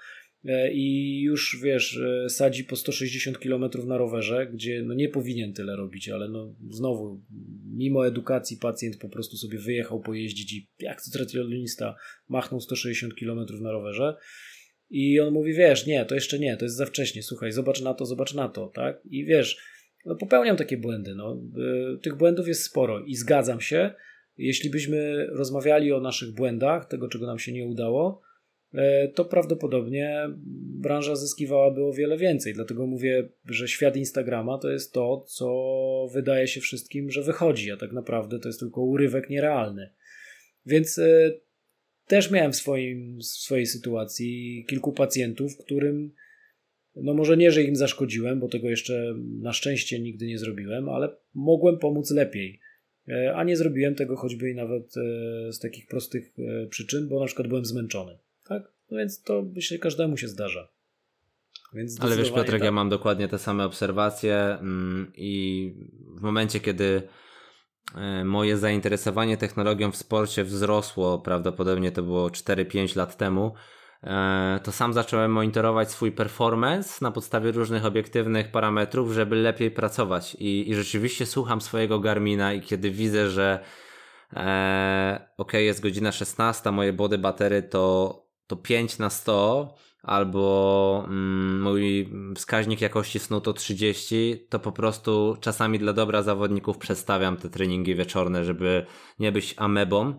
[0.46, 5.76] e, i już wiesz, sadzi po 160 km na rowerze, gdzie no nie powinien tyle
[5.76, 7.22] robić, ale no znowu,
[7.76, 11.96] mimo edukacji pacjent po prostu sobie wyjechał pojeździć i jak to triatlonista
[12.30, 14.16] machnął 160 km na rowerze.
[14.90, 17.94] I on mówi, wiesz, nie, to jeszcze nie, to jest za wcześnie, słuchaj, zobacz na
[17.94, 19.02] to, zobacz na to, tak?
[19.10, 19.58] I wiesz,
[20.06, 21.42] no popełniam takie błędy, no.
[21.96, 23.94] Y, tych błędów jest sporo i zgadzam się,
[24.38, 28.22] jeśli byśmy rozmawiali o naszych błędach, tego czego nam się nie udało,
[28.74, 30.30] e, to prawdopodobnie
[30.80, 32.54] branża zyskiwałaby o wiele więcej.
[32.54, 35.50] Dlatego mówię, że świat Instagrama to jest to, co
[36.14, 39.94] wydaje się wszystkim, że wychodzi, a tak naprawdę to jest tylko urywek nierealny.
[40.66, 41.32] Więc e,
[42.08, 46.12] też miałem w, swoim, w swojej sytuacji kilku pacjentów, którym,
[47.04, 51.10] no może nie, że im zaszkodziłem, bo tego jeszcze na szczęście nigdy nie zrobiłem, ale
[51.34, 52.60] mogłem pomóc lepiej.
[53.10, 57.20] E, a nie zrobiłem tego choćby i nawet e, z takich prostych e, przyczyn, bo
[57.20, 58.18] na przykład byłem zmęczony.
[58.48, 58.64] Tak?
[58.92, 60.68] No więc to myślę, każdemu się zdarza.
[62.00, 62.64] Ale wiesz, Piotrek, tak.
[62.64, 65.74] ja mam dokładnie te same obserwacje mm, i
[66.18, 67.02] w momencie, kiedy
[68.26, 73.54] moje zainteresowanie technologią w sporcie wzrosło, prawdopodobnie to było 4-5 lat temu,
[74.64, 80.36] to sam zacząłem monitorować swój performance na podstawie różnych obiektywnych parametrów, żeby lepiej pracować.
[80.40, 83.60] I, i rzeczywiście słucham swojego Garmina i kiedy widzę, że
[84.34, 88.16] e, ok, jest godzina 16, moje body batery to,
[88.48, 95.38] to 5 na 100, albo mm, mój wskaźnik jakości snu to 30, to po prostu
[95.42, 98.86] czasami dla dobra zawodników przestawiam te treningi wieczorne, żeby
[99.20, 100.14] nie być amebą,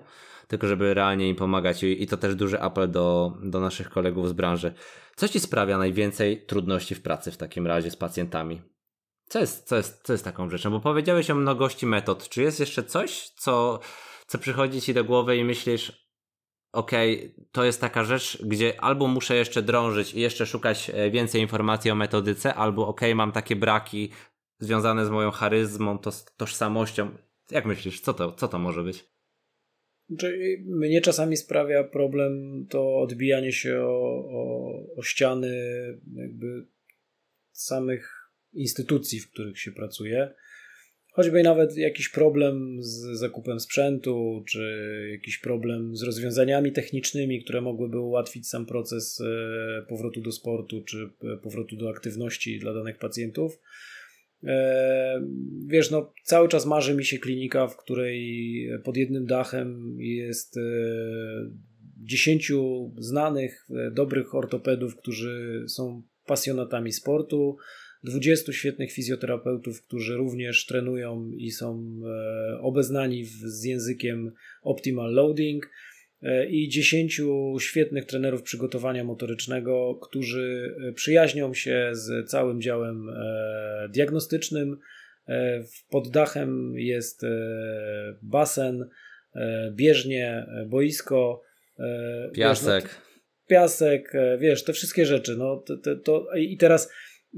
[0.51, 4.33] tylko żeby realnie im pomagać i, to też duży apel do, do naszych kolegów z
[4.33, 4.73] branży.
[5.17, 8.63] Co Ci sprawia najwięcej trudności w pracy w takim razie z pacjentami?
[9.29, 10.71] Co jest, co jest, co jest taką rzeczą?
[10.71, 12.29] Bo powiedziałeś o mnogości metod.
[12.29, 13.81] Czy jest jeszcze coś, co,
[14.27, 16.09] co przychodzi Ci do głowy i myślisz,
[16.73, 21.11] okej, okay, to jest taka rzecz, gdzie albo muszę jeszcze drążyć i jeszcze szukać e,
[21.11, 24.13] więcej informacji o metodyce, albo okej, okay, mam takie braki
[24.59, 27.11] związane z moją charyzmą, to, tożsamością.
[27.51, 29.11] Jak myślisz, co to, co to może być?
[30.19, 35.53] Czyli mnie czasami sprawia problem to odbijanie się o, o, o ściany
[36.15, 36.67] jakby
[37.53, 40.35] samych instytucji, w których się pracuje
[41.13, 44.61] choćby nawet jakiś problem z zakupem sprzętu, czy
[45.13, 51.11] jakiś problem z rozwiązaniami technicznymi, które mogłyby ułatwić sam proces e, powrotu do sportu, czy
[51.25, 53.61] e, powrotu do aktywności dla danych pacjentów.
[54.45, 55.23] E,
[55.67, 60.55] wiesz, no, cały czas marzy mi się klinika, w której pod jednym dachem jest
[62.03, 67.57] dziesięciu znanych, dobrych ortopedów, którzy są pasjonatami sportu,
[68.05, 74.33] 20 świetnych fizjoterapeutów, którzy również trenują i są e, obeznani z językiem
[74.63, 75.67] Optimal Loading.
[75.67, 75.71] e,
[76.49, 77.21] i 10
[77.59, 83.07] świetnych trenerów przygotowania motorycznego, którzy e, przyjaźnią się z całym działem
[83.89, 84.79] diagnostycznym.
[85.91, 87.23] Pod dachem jest
[88.23, 88.89] basen,
[89.73, 91.43] bieżnie, boisko.
[92.35, 92.85] Piasek.
[92.85, 93.11] Wiesz, no,
[93.51, 95.37] piasek, e, wiesz, te wszystkie rzeczy.
[95.37, 96.93] No, to, to, to, I teraz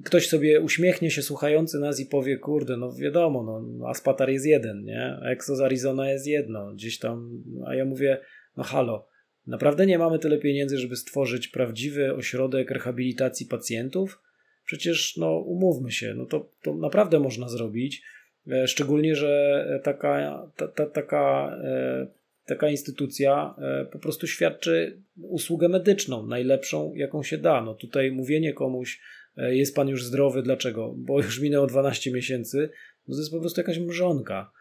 [0.04, 4.84] ktoś sobie uśmiechnie się słuchający nas i powie, kurde, no wiadomo, no, Aspatar jest jeden,
[4.84, 5.18] nie?
[5.24, 8.18] Exo z Arizona jest jedno, gdzieś tam, a ja mówię,
[8.56, 9.08] no halo,
[9.46, 14.18] naprawdę nie mamy tyle pieniędzy, żeby stworzyć prawdziwy ośrodek rehabilitacji pacjentów?
[14.64, 18.02] Przecież, no umówmy się, no to, to naprawdę można zrobić,
[18.50, 22.06] e, szczególnie, że taka, ta, ta, taka e,
[22.46, 27.60] taka instytucja e, po prostu świadczy usługę medyczną, najlepszą, jaką się da.
[27.60, 29.00] No tutaj mówienie komuś,
[29.36, 30.94] jest pan już zdrowy, dlaczego?
[30.96, 32.70] Bo już minęło 12 miesięcy,
[33.08, 34.52] no to jest po prostu jakaś mrzonka.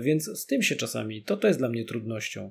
[0.00, 2.50] Więc z tym się czasami, to to jest dla mnie trudnością.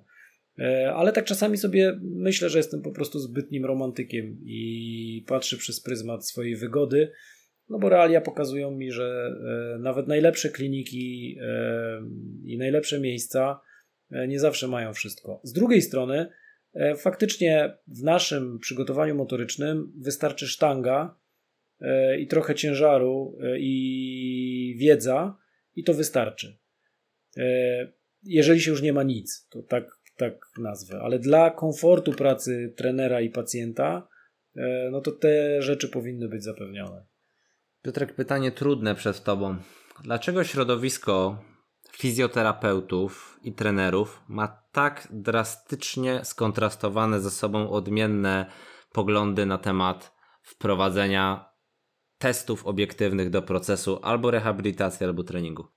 [0.95, 6.27] Ale tak czasami sobie myślę, że jestem po prostu zbytnim romantykiem i patrzę przez pryzmat
[6.27, 7.11] swojej wygody,
[7.69, 9.35] no bo realia pokazują mi, że
[9.79, 11.37] nawet najlepsze kliniki
[12.45, 13.59] i najlepsze miejsca
[14.11, 15.41] E, nie zawsze mają wszystko.
[15.43, 16.29] Z drugiej strony,
[16.73, 21.19] e, faktycznie w naszym przygotowaniu motorycznym wystarczy sztanga
[21.81, 25.37] e, i trochę ciężaru i wiedza,
[25.75, 26.57] i to wystarczy.
[28.23, 33.21] Jeżeli się już nie ma nic, to tak, tak nazwę, ale dla komfortu pracy trenera
[33.21, 34.07] i pacjenta,
[34.91, 37.05] no to te rzeczy powinny być zapewnione.
[37.81, 39.55] Piotrek, pytanie trudne przed Tobą.
[40.03, 41.43] Dlaczego środowisko
[41.91, 48.45] fizjoterapeutów i trenerów ma tak drastycznie skontrastowane ze sobą odmienne
[48.91, 51.51] poglądy na temat wprowadzenia
[52.17, 55.67] testów obiektywnych do procesu albo rehabilitacji, albo treningu.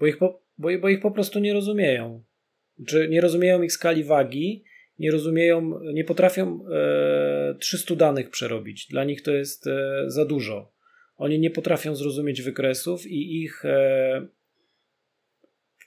[0.00, 2.24] Bo ich po, bo, bo ich po prostu nie rozumieją.
[2.86, 4.64] Czy nie rozumieją ich skali wagi,
[4.98, 8.86] nie rozumieją, nie potrafią e, 300 danych przerobić.
[8.90, 10.72] Dla nich to jest e, za dużo.
[11.16, 14.26] Oni nie potrafią zrozumieć wykresów i ich e,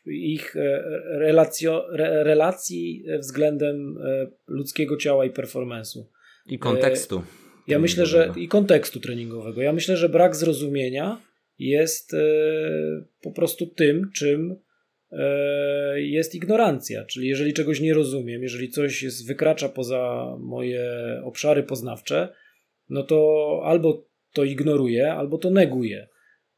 [0.06, 0.82] ich e,
[1.20, 1.86] relacjo,
[2.24, 6.04] relacji względem e, ludzkiego ciała i performance'u.
[6.46, 7.24] I kontekstu.
[7.68, 9.62] Ja myślę, że i kontekstu treningowego.
[9.62, 11.22] Ja myślę, że brak zrozumienia
[11.60, 12.18] jest e,
[13.22, 14.56] po prostu tym, czym
[15.96, 17.06] jest ignorancja.
[17.06, 20.92] Czyli jeżeli czegoś nie rozumiem, jeżeli coś jest, wykracza poza moje
[21.24, 22.30] obszary poznawcze,
[22.90, 26.08] no to albo to ignoruję, albo to neguję.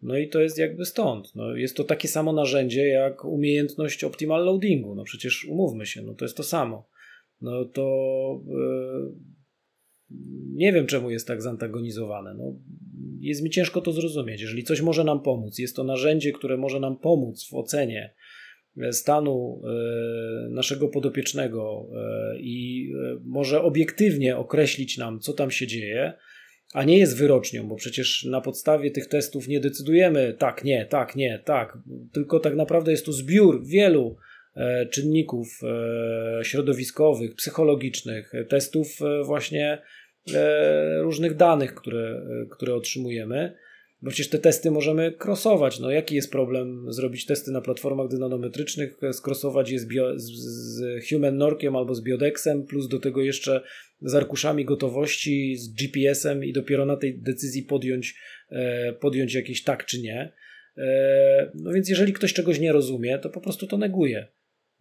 [0.02, 1.36] No i to jest jakby stąd.
[1.36, 4.96] No jest to takie samo narzędzie jak umiejętność optimal loadingu.
[4.96, 6.88] No przecież umówmy się, no to jest to samo.
[7.42, 7.84] No to
[8.48, 9.14] yy,
[10.54, 12.34] nie wiem czemu jest tak zantagonizowane.
[12.34, 12.56] No,
[13.20, 14.42] jest mi ciężko to zrozumieć.
[14.42, 18.14] Jeżeli coś może nam pomóc, jest to narzędzie, które może nam pomóc w ocenie
[18.92, 21.90] stanu e, naszego podopiecznego
[22.40, 22.90] i
[23.24, 26.14] może obiektywnie określić nam, co tam się dzieje,
[26.74, 31.16] a nie jest wyrocznią, bo przecież na podstawie tych testów nie decydujemy tak, nie, tak,
[31.16, 31.78] nie, tak,
[32.14, 34.18] tylko tak naprawdę jest to zbiór wielu
[34.56, 39.82] e, czynników e, środowiskowych, psychologicznych, testów e, właśnie
[41.02, 42.22] różnych danych, które,
[42.52, 43.56] które otrzymujemy.
[44.02, 45.80] Bo przecież te testy możemy crossować.
[45.80, 51.10] No jaki jest problem zrobić testy na platformach dynanometrycznych, skrosować je z, bio, z, z
[51.10, 53.62] Human Norkiem albo z Biodexem, plus do tego jeszcze
[54.02, 58.16] z arkuszami gotowości, z GPS-em i dopiero na tej decyzji podjąć,
[58.50, 60.34] e, podjąć jakieś tak czy nie.
[60.78, 64.28] E, no więc jeżeli ktoś czegoś nie rozumie, to po prostu to neguje.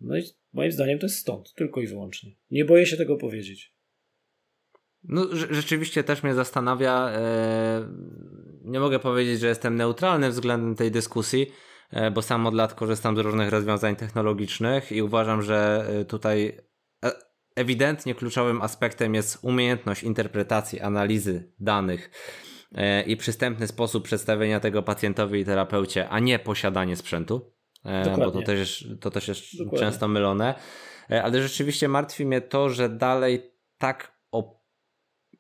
[0.01, 2.33] No i moim zdaniem to jest stąd, tylko i wyłącznie.
[2.51, 3.73] Nie boję się tego powiedzieć.
[5.05, 7.13] No, rzeczywiście też mnie zastanawia.
[8.67, 11.53] E, nie mogę powiedzieć, że jestem neutralny względem tej dyskusji,
[11.91, 16.61] e, bo sam od lat korzystam z różnych rozwiązań technologicznych i uważam, że e, tutaj
[17.57, 22.11] ewidentnie kluczowym aspektem jest umiejętność interpretacji, analizy danych
[23.07, 27.53] i przystępny sposób przedstawienia tego pacjentowi i terapeucie, a nie posiadanie sprzętu.
[27.85, 28.25] Dokładnie.
[28.25, 29.79] Bo to też, to też jest Dokładnie.
[29.79, 30.55] często mylone.
[31.09, 34.16] Ale rzeczywiście martwi mnie to, że dalej tak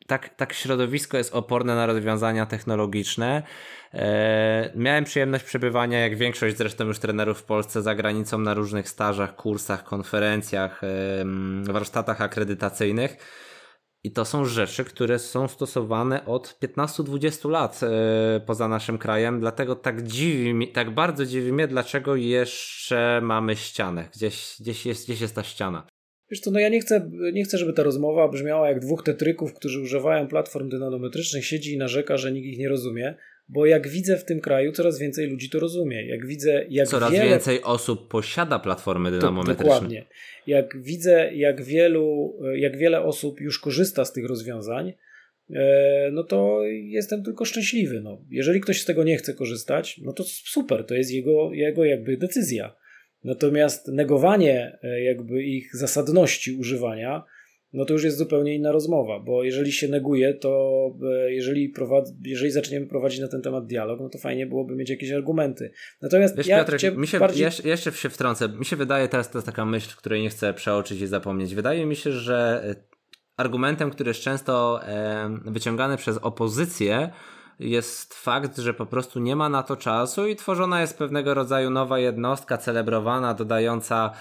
[0.06, 3.42] tak, tak środowisko jest oporne na rozwiązania technologiczne.
[3.94, 8.88] E, miałem przyjemność przebywania, jak większość zresztą już trenerów w Polsce, za granicą na różnych
[8.88, 13.16] stażach, kursach, konferencjach, e, warsztatach akredytacyjnych.
[14.04, 19.76] I to są rzeczy, które są stosowane od 15-20 lat e, poza naszym krajem, dlatego
[19.76, 24.08] tak dziwi tak bardzo dziwi mnie, dlaczego jeszcze mamy ścianę.
[24.14, 25.86] Gdzieś, gdzieś, jest, gdzieś jest ta ściana.
[26.30, 29.54] Wiesz co, no ja nie chcę, nie chcę, żeby ta rozmowa brzmiała jak dwóch tetryków,
[29.54, 33.14] którzy używają platform dynanometrycznych, siedzi i narzeka, że nikt ich nie rozumie,
[33.48, 36.06] bo jak widzę w tym kraju, coraz więcej ludzi to rozumie.
[36.06, 37.28] Jak widzę, jak coraz wiele...
[37.28, 39.64] więcej osób posiada platformy dynamometryczne.
[39.64, 40.06] To, dokładnie.
[40.46, 44.92] Jak widzę, jak wielu, jak wiele osób już korzysta z tych rozwiązań,
[45.50, 48.00] e, no to jestem tylko szczęśliwy.
[48.00, 51.84] No, jeżeli ktoś z tego nie chce korzystać, no to super, to jest jego, jego
[51.84, 52.76] jakby decyzja.
[53.26, 57.24] Natomiast negowanie e, jakby ich zasadności używania
[57.72, 62.12] no to już jest zupełnie inna rozmowa, bo jeżeli się neguje, to e, jeżeli, prowad-
[62.24, 65.70] jeżeli zaczniemy prowadzić na ten temat dialog, no to fajnie byłoby mieć jakieś argumenty.
[66.02, 67.42] Natomiast Wiesz, ja Piotrek, mi się, bardziej...
[67.42, 70.54] jeszcze, jeszcze się wtrącę, mi się wydaje, teraz to jest taka myśl, której nie chcę
[70.54, 72.74] przeoczyć i zapomnieć, wydaje mi się, że e,
[73.36, 74.80] argumentem, który jest często
[75.44, 77.10] wyciągany przez opozycję,
[77.58, 81.70] jest fakt, że po prostu nie ma na to czasu i tworzona jest pewnego rodzaju
[81.70, 84.12] nowa jednostka celebrowana, dodająca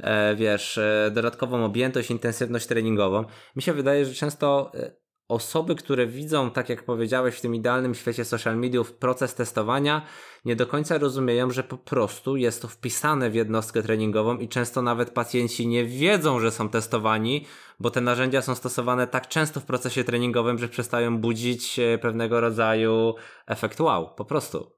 [0.00, 3.24] e, wiesz, e, dodatkową objętość, intensywność treningową.
[3.56, 4.90] Mi się wydaje, że często e,
[5.28, 10.02] osoby, które widzą, tak jak powiedziałeś, w tym idealnym świecie social mediów proces testowania,
[10.44, 14.82] nie do końca rozumieją, że po prostu jest to wpisane w jednostkę treningową i często
[14.82, 17.46] nawet pacjenci nie wiedzą, że są testowani,
[17.80, 23.14] bo te narzędzia są stosowane tak często w procesie treningowym, że przestają budzić pewnego rodzaju
[23.46, 24.77] efekt wow, po prostu.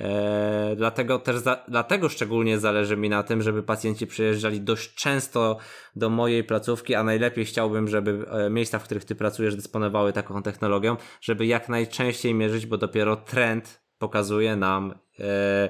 [0.00, 5.58] Eee, dlatego też za, dlatego szczególnie zależy mi na tym, żeby pacjenci przyjeżdżali dość często
[5.96, 10.42] do mojej placówki, a najlepiej chciałbym, żeby e, miejsca, w których ty pracujesz, dysponowały taką
[10.42, 15.68] technologią, żeby jak najczęściej mierzyć, bo dopiero trend pokazuje nam, e,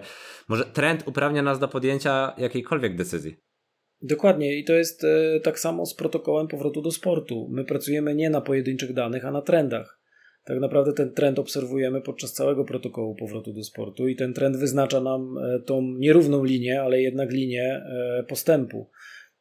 [0.49, 3.37] może trend uprawnia nas do podjęcia jakiejkolwiek decyzji.
[4.03, 7.49] Dokładnie i to jest e, tak samo z protokołem powrotu do sportu.
[7.51, 9.96] My pracujemy nie na pojedynczych danych, a na trendach.
[10.47, 15.01] Tak naprawdę ten trend obserwujemy podczas całego protokołu powrotu do sportu i ten trend wyznacza
[15.01, 18.91] nam e, tą nierówną linię, ale jednak linię e, postępu.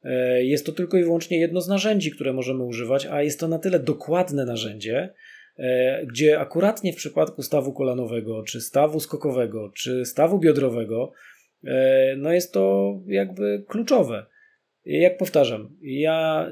[0.04, 3.48] E, jest to tylko i wyłącznie jedno z narzędzi, które możemy używać, a jest to
[3.48, 5.14] na tyle dokładne narzędzie,
[6.08, 11.12] gdzie akuratnie w przypadku stawu kolanowego, czy stawu skokowego, czy stawu biodrowego,
[12.18, 14.26] no jest to jakby kluczowe.
[14.86, 16.50] Jak powtarzam, ja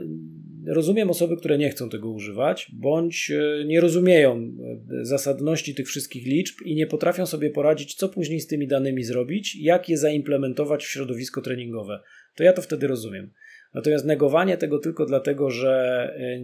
[0.67, 6.25] rozumiem osoby, które nie chcą tego używać, bądź e, nie rozumieją e, zasadności tych wszystkich
[6.25, 10.85] liczb i nie potrafią sobie poradzić, co później z tymi danymi zrobić, jak je zaimplementować
[10.85, 11.99] w środowisko treningowe.
[12.35, 13.31] To ja to wtedy rozumiem.
[13.73, 15.71] Natomiast negowanie tego tylko dlatego, że
[16.17, 16.41] e,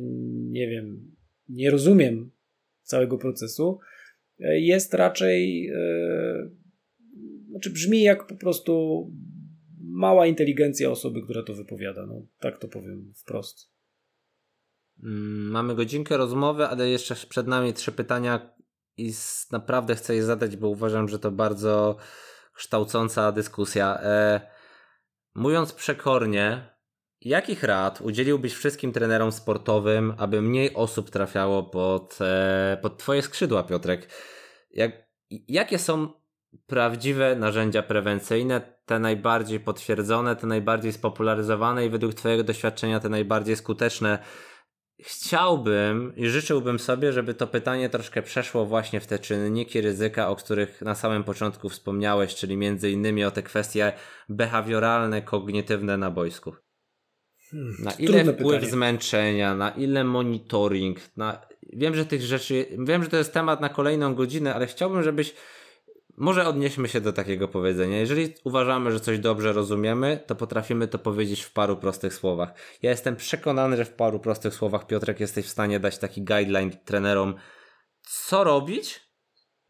[0.51, 1.15] nie wiem,
[1.49, 2.31] nie rozumiem
[2.83, 3.79] całego procesu,
[4.39, 5.71] jest raczej,
[7.49, 9.05] znaczy brzmi jak po prostu
[9.81, 12.05] mała inteligencja osoby, która to wypowiada.
[12.05, 13.78] No, tak to powiem wprost.
[15.03, 18.55] Mm, mamy godzinkę rozmowy, ale jeszcze przed nami trzy pytania
[18.97, 19.13] i
[19.51, 21.97] naprawdę chcę je zadać, bo uważam, że to bardzo
[22.53, 23.99] kształcąca dyskusja.
[24.01, 24.41] E,
[25.35, 26.75] mówiąc przekornie,
[27.21, 33.63] jakich rad udzieliłbyś wszystkim trenerom sportowym, aby mniej osób trafiało pod, e, pod Twoje skrzydła,
[33.63, 34.09] Piotrek?
[34.71, 34.91] Jak,
[35.29, 36.13] jakie są
[36.67, 43.55] prawdziwe narzędzia prewencyjne, te najbardziej potwierdzone, te najbardziej spopularyzowane i według Twojego doświadczenia te najbardziej
[43.55, 44.19] skuteczne?
[45.01, 50.35] Chciałbym i życzyłbym sobie, żeby to pytanie troszkę przeszło właśnie w te czynniki ryzyka, o
[50.35, 53.93] których na samym początku wspomniałeś, czyli między innymi o te kwestie
[54.29, 56.55] behawioralne, kognitywne na boisku.
[57.51, 58.71] Hmm, na ile wpływ pytanie.
[58.71, 61.41] zmęczenia, na ile monitoring, na...
[61.73, 65.33] wiem, że tych rzeczy, wiem, że to jest temat na kolejną godzinę, ale chciałbym, żebyś
[66.19, 67.99] może odnieśmy się do takiego powiedzenia.
[67.99, 72.53] Jeżeli uważamy, że coś dobrze rozumiemy, to potrafimy to powiedzieć w paru prostych słowach.
[72.81, 76.71] Ja jestem przekonany, że w paru prostych słowach, Piotrek, jesteś w stanie dać taki guideline
[76.85, 77.35] trenerom,
[78.01, 78.99] co robić,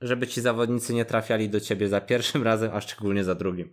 [0.02, 3.72] żeby ci zawodnicy nie trafiali do ciebie za pierwszym razem, a szczególnie za drugim.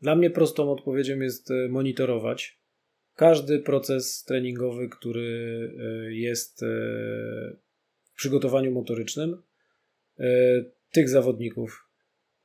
[0.00, 2.60] Dla mnie prostą odpowiedzią jest e, monitorować
[3.14, 5.28] każdy proces treningowy, który
[5.78, 6.66] e, jest e,
[8.02, 9.42] w przygotowaniu motorycznym
[10.94, 11.88] tych zawodników.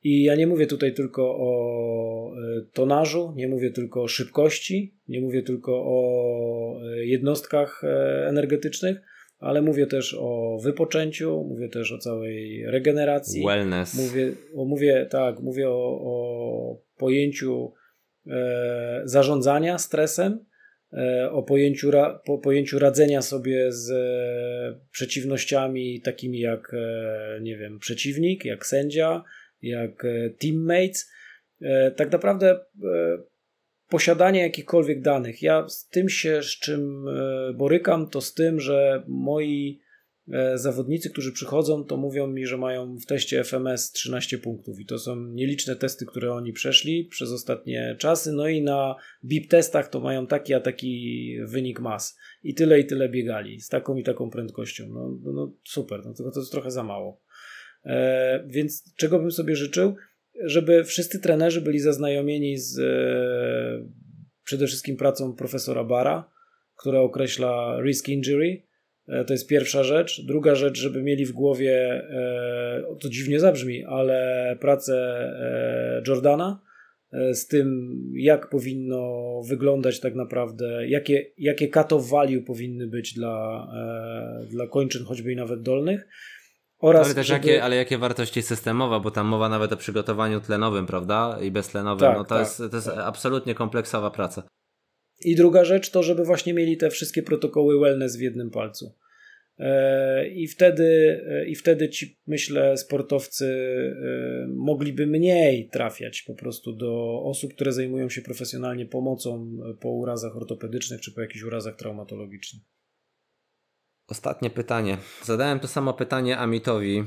[0.02, 5.20] I ja nie mówię tutaj tylko o e, tonażu, nie mówię tylko o szybkości, nie
[5.20, 9.00] mówię tylko o e, jednostkach e, energetycznych,
[9.38, 13.44] ale mówię też o wypoczęciu, mówię też o całej regeneracji.
[13.46, 13.94] Wellness.
[13.94, 17.72] Mówię, o, mówię tak, mówię o, o pojęciu
[18.26, 20.44] e, zarządzania stresem,
[21.30, 21.90] o pojęciu,
[22.24, 29.24] po pojęciu radzenia sobie z e, przeciwnościami takimi jak, e, nie wiem, przeciwnik, jak sędzia,
[29.62, 30.06] jak
[30.38, 31.10] teammates.
[31.96, 32.60] Tak naprawdę
[33.88, 35.42] posiadanie jakichkolwiek danych.
[35.42, 37.04] Ja z tym się, z czym
[37.54, 39.89] borykam, to z tym, że moi E,
[40.54, 44.98] zawodnicy, którzy przychodzą, to mówią mi, że mają w teście FMS 13 punktów i to
[44.98, 50.00] są nieliczne testy, które oni przeszli przez ostatnie czasy, no i na BIP testach to
[50.00, 54.30] mają taki a taki wynik mas i tyle i tyle biegali z taką i taką
[54.30, 54.88] prędkością.
[54.88, 57.22] No, no, no super, no tylko to jest trochę za mało.
[57.84, 59.94] E, więc czego bym sobie życzył?
[60.44, 63.88] Żeby wszyscy trenerzy byli zaznajomieni z e,
[64.44, 66.30] przede wszystkim pracą profesora Bara,
[66.76, 68.69] która określa risk injury, E,
[69.26, 70.20] to jest pierwsza rzecz.
[70.26, 71.74] Druga rzecz, żeby mieli w głowie,
[72.10, 76.60] e, to dziwnie zabrzmi, ale pracę e, Jordana,
[77.12, 83.14] e, z tym, jak powinno wyglądać tak naprawdę, jakie, jakie cut of value powinny być
[83.14, 83.66] dla,
[84.42, 86.06] e, dla kończyn, choćby i nawet dolnych.
[86.80, 87.38] Oraz ale też żeby...
[87.38, 91.38] jakie, ale jakie wartości systemowe, bo tam mowa nawet o przygotowaniu tlenowym, prawda?
[91.42, 92.08] I beztlenowym.
[92.08, 92.98] Tak, no to, tak, jest, to jest tak.
[92.98, 94.42] absolutnie kompleksowa praca.
[95.24, 98.94] I druga rzecz to, żeby właśnie mieli te wszystkie protokoły wellness w jednym palcu.
[99.58, 106.72] E, I wtedy, e, I wtedy ci, myślę, sportowcy e, mogliby mniej trafiać po prostu
[106.72, 112.62] do osób, które zajmują się profesjonalnie pomocą po urazach ortopedycznych czy po jakichś urazach traumatologicznych.
[114.08, 114.98] Ostatnie pytanie.
[115.24, 117.04] Zadałem to samo pytanie Amitowi.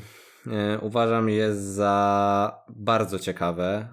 [0.82, 3.88] Uważam je za bardzo ciekawe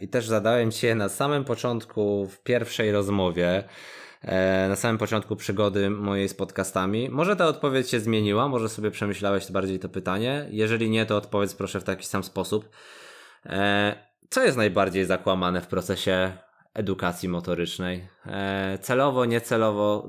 [0.00, 3.64] i też zadałem je na samym początku w pierwszej rozmowie.
[4.22, 7.08] E, na samym początku przygody mojej z podcastami.
[7.08, 10.46] Może ta odpowiedź się zmieniła, może sobie przemyślałeś bardziej to pytanie.
[10.50, 12.68] Jeżeli nie, to odpowiedz proszę w taki sam sposób.
[13.46, 13.94] E,
[14.30, 16.32] co jest najbardziej zakłamane w procesie
[16.74, 18.08] edukacji motorycznej?
[18.26, 20.08] E, celowo, niecelowo?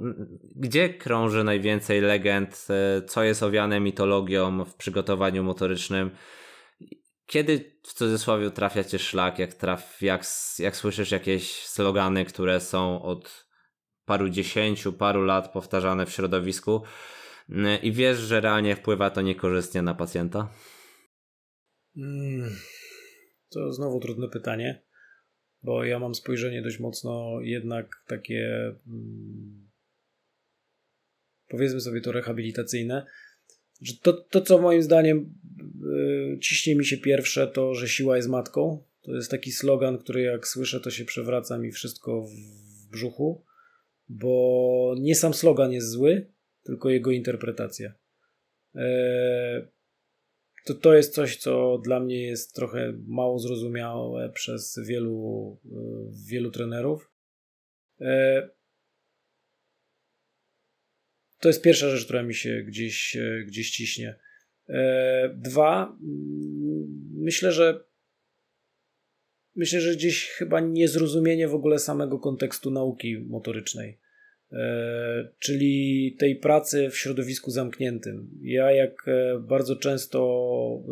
[0.56, 2.68] Gdzie krąży najwięcej legend?
[3.08, 6.12] Co jest owiane mitologią w przygotowaniu motorycznym?
[7.26, 10.26] Kiedy w cudzysłowie trafia cię szlak, jak, traf, jak,
[10.60, 13.52] jak słyszysz jakieś slogany, które są od
[14.06, 16.84] paru dziesięciu, paru lat powtarzane w środowisku
[17.50, 20.50] mm, i wiesz, że realnie wpływa to niekorzystnie na pacjenta?
[21.96, 22.50] Hmm,
[23.50, 24.84] to znowu trudne pytanie,
[25.64, 29.70] bo ja mam spojrzenie dość mocno jednak takie hmm,
[31.48, 33.06] powiedzmy sobie to rehabilitacyjne.
[33.82, 35.34] Że to, to, co moim zdaniem
[35.82, 38.84] yy, ciśnie mi się pierwsze, to, że siła jest matką.
[39.02, 42.32] To jest taki slogan, który jak słyszę, to się przewraca mi wszystko w,
[42.92, 43.44] brzuchu
[44.12, 46.28] bo nie sam slogan jest zły,
[46.64, 47.94] tylko jego interpretacja.
[48.76, 49.68] E,
[50.66, 55.78] to, to jest coś, co dla mnie jest trochę mało zrozumiałe przez wielu, e,
[56.28, 57.12] wielu trenerów.
[58.02, 58.50] E,
[61.40, 64.20] to jest pierwsza rzecz, która mi się gdzieś, gdzieś ciśnie.
[65.34, 65.98] Dwa,
[67.14, 67.84] myślę, że
[69.56, 74.01] myślę, że gdzieś chyba niezrozumienie w ogóle samego kontekstu nauki motorycznej, e,
[75.40, 78.30] czyli tej pracy w środowisku zamkniętym.
[78.42, 80.18] Ja jak e, bardzo często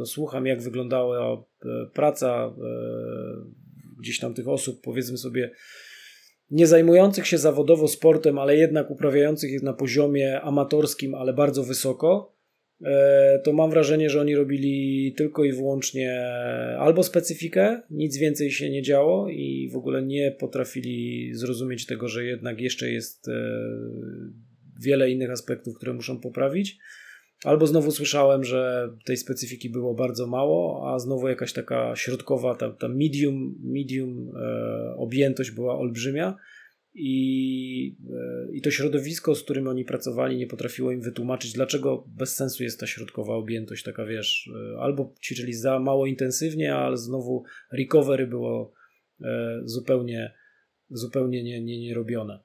[0.05, 2.53] słucham, jak wyglądała e, praca
[3.99, 5.51] gdzieś tam tych osób, powiedzmy sobie,
[6.51, 12.38] nie zajmujących się zawodowo sportem, ale jednak uprawiających je na poziomie amatorskim, ale bardzo wysoko,
[12.38, 12.38] E,
[13.43, 16.27] to mam wrażenie, że oni robili tylko i wyłącznie
[16.79, 22.25] albo specyfikę, nic więcej się nie działo i w ogóle nie potrafili zrozumieć tego, że
[22.25, 23.31] jednak jeszcze jest e,
[24.81, 26.77] wiele innych aspektów, które muszą poprawić.
[27.43, 32.71] Albo znowu słyszałem, że tej specyfiki było bardzo mało, a znowu jakaś taka środkowa, ta,
[32.71, 36.35] ta medium, medium e, objętość była olbrzymia
[36.93, 42.35] i, e, i to środowisko, z którym oni pracowali, nie potrafiło im wytłumaczyć, dlaczego bez
[42.35, 47.43] sensu jest ta środkowa objętość, taka wiesz, e, albo ćwiczyli za mało intensywnie, ale znowu
[47.71, 48.73] recovery było
[49.21, 50.33] e, zupełnie,
[50.89, 52.39] zupełnie nie, nie, nie robione.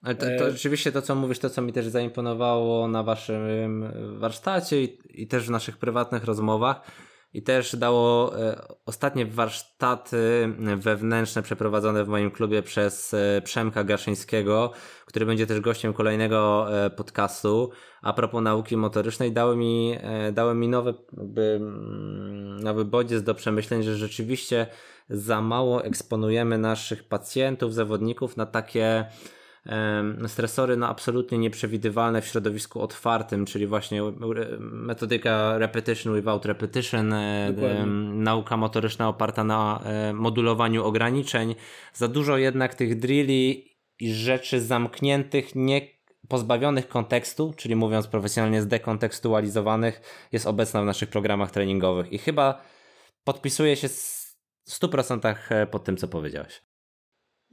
[0.00, 3.84] Ale to, to rzeczywiście to, co mówisz, to, co mi też zaimponowało na waszym
[4.18, 6.90] warsztacie i, i też w naszych prywatnych rozmowach,
[7.34, 14.72] i też dało e, ostatnie warsztaty wewnętrzne przeprowadzone w moim klubie przez e, Przemka Gaszyńskiego,
[15.06, 17.70] który będzie też gościem kolejnego e, podcastu.
[18.02, 19.96] A propos nauki motorycznej, dały mi,
[20.32, 24.66] dały mi nowy, jakby, mm, nowy bodziec do przemyśleń, że rzeczywiście
[25.10, 29.04] za mało eksponujemy naszych pacjentów, zawodników na takie
[30.28, 34.02] stresory no, absolutnie nieprzewidywalne w środowisku otwartym, czyli właśnie
[34.60, 41.54] metodyka repetition without repetition, e, nauka motoryczna oparta na e, modulowaniu ograniczeń.
[41.92, 45.80] Za dużo jednak tych drilli i rzeczy zamkniętych, nie
[46.28, 50.00] pozbawionych kontekstu, czyli mówiąc profesjonalnie zdekontekstualizowanych,
[50.32, 52.62] jest obecna w naszych programach treningowych i chyba
[53.24, 54.32] podpisuje się w
[54.68, 56.71] 100% e, pod tym, co powiedziałeś.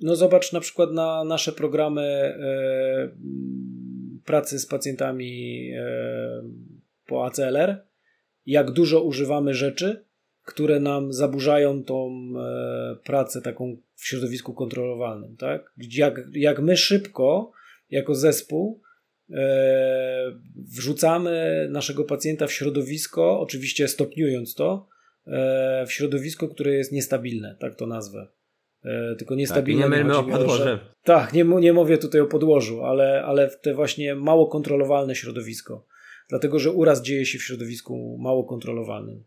[0.01, 3.09] No zobacz na przykład na nasze programy e,
[4.26, 6.43] pracy z pacjentami e,
[7.05, 7.77] po ACLR,
[8.45, 10.05] jak dużo używamy rzeczy,
[10.45, 15.38] które nam zaburzają tą e, pracę taką w środowisku kontrolowalnym.
[15.38, 15.73] Tak?
[15.77, 17.51] Jak, jak my szybko,
[17.89, 18.81] jako zespół,
[20.55, 24.88] wrzucamy naszego pacjenta w środowisko, oczywiście stopniując to,
[25.88, 28.27] w środowisko, które jest niestabilne, tak to nazwę.
[28.85, 29.84] E, tylko niestabilne.
[29.84, 30.64] Tak, nie mylmy o podłoże.
[30.64, 35.15] Że, tak, nie, nie mówię tutaj o podłożu, ale, ale w te właśnie mało kontrolowalne
[35.15, 35.85] środowisko.
[36.30, 39.23] Dlatego, że uraz dzieje się w środowisku mało kontrolowalnym.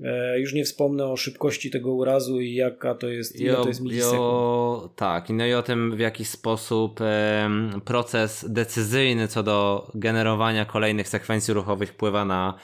[0.00, 3.80] E, już nie wspomnę o szybkości tego urazu i jaka to jest, ile to jest
[3.80, 4.18] milisekund.
[4.20, 7.50] O, tak, no i o tym w jaki sposób e,
[7.84, 12.58] proces decyzyjny co do generowania kolejnych sekwencji ruchowych wpływa na,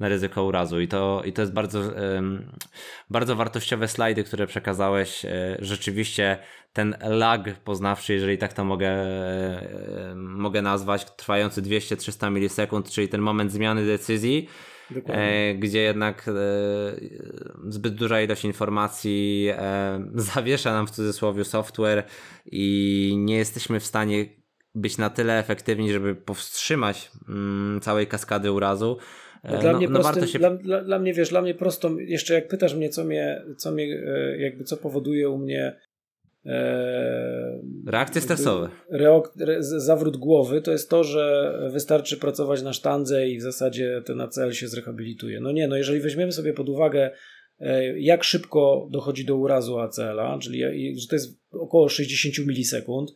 [0.00, 0.80] na ryzyko urazu.
[0.80, 1.82] I to, i to jest bardzo,
[3.10, 5.24] bardzo wartościowe slajdy, które przekazałeś.
[5.24, 6.38] E, rzeczywiście
[6.72, 13.20] ten lag poznawczy, jeżeli tak to mogę, e, mogę nazwać, trwający 200-300 milisekund, czyli ten
[13.20, 14.48] moment zmiany decyzji
[15.06, 16.32] e, gdzie jednak e,
[17.68, 20.00] zbyt duża ilość informacji e,
[20.34, 22.04] zawiesza nam w cudzysłowie software
[22.46, 24.26] i nie jesteśmy w stanie
[24.74, 28.98] być na tyle efektywni, żeby powstrzymać mm, całej kaskady urazu.
[29.44, 30.38] No, dla, no, mnie no prostym, się...
[30.38, 33.72] dla, dla, dla, mnie, wiesz, dla mnie prosto, jeszcze jak pytasz mnie, co mnie, co
[33.72, 35.80] mnie e, jakby, co powoduje u mnie
[36.46, 38.68] e, Reakcje stresowe.
[38.90, 44.02] Reok, re, zawrót głowy to jest to, że wystarczy pracować na sztandze i w zasadzie
[44.06, 45.40] ten ACL się zrehabilituje.
[45.40, 47.10] No nie, no jeżeli weźmiemy sobie pod uwagę,
[47.60, 50.60] e, jak szybko dochodzi do urazu ACL-a, czyli
[51.00, 53.10] że to jest około 60 milisekund,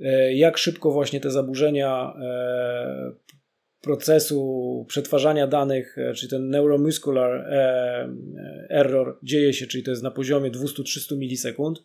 [0.00, 3.12] e, jak szybko właśnie te zaburzenia e,
[3.86, 7.46] procesu przetwarzania danych, czyli ten neuromuscular
[8.68, 11.84] error dzieje się, czyli to jest na poziomie 200-300 milisekund,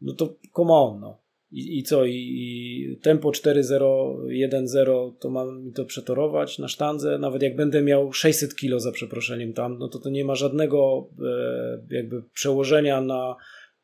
[0.00, 1.22] no to come on, no.
[1.52, 2.04] I, i co?
[2.04, 7.18] I, i tempo 4.0, to mam mi to przetorować na sztandze.
[7.18, 11.08] Nawet jak będę miał 600 kilo za przeproszeniem tam, no to to nie ma żadnego
[11.90, 13.36] e, jakby przełożenia na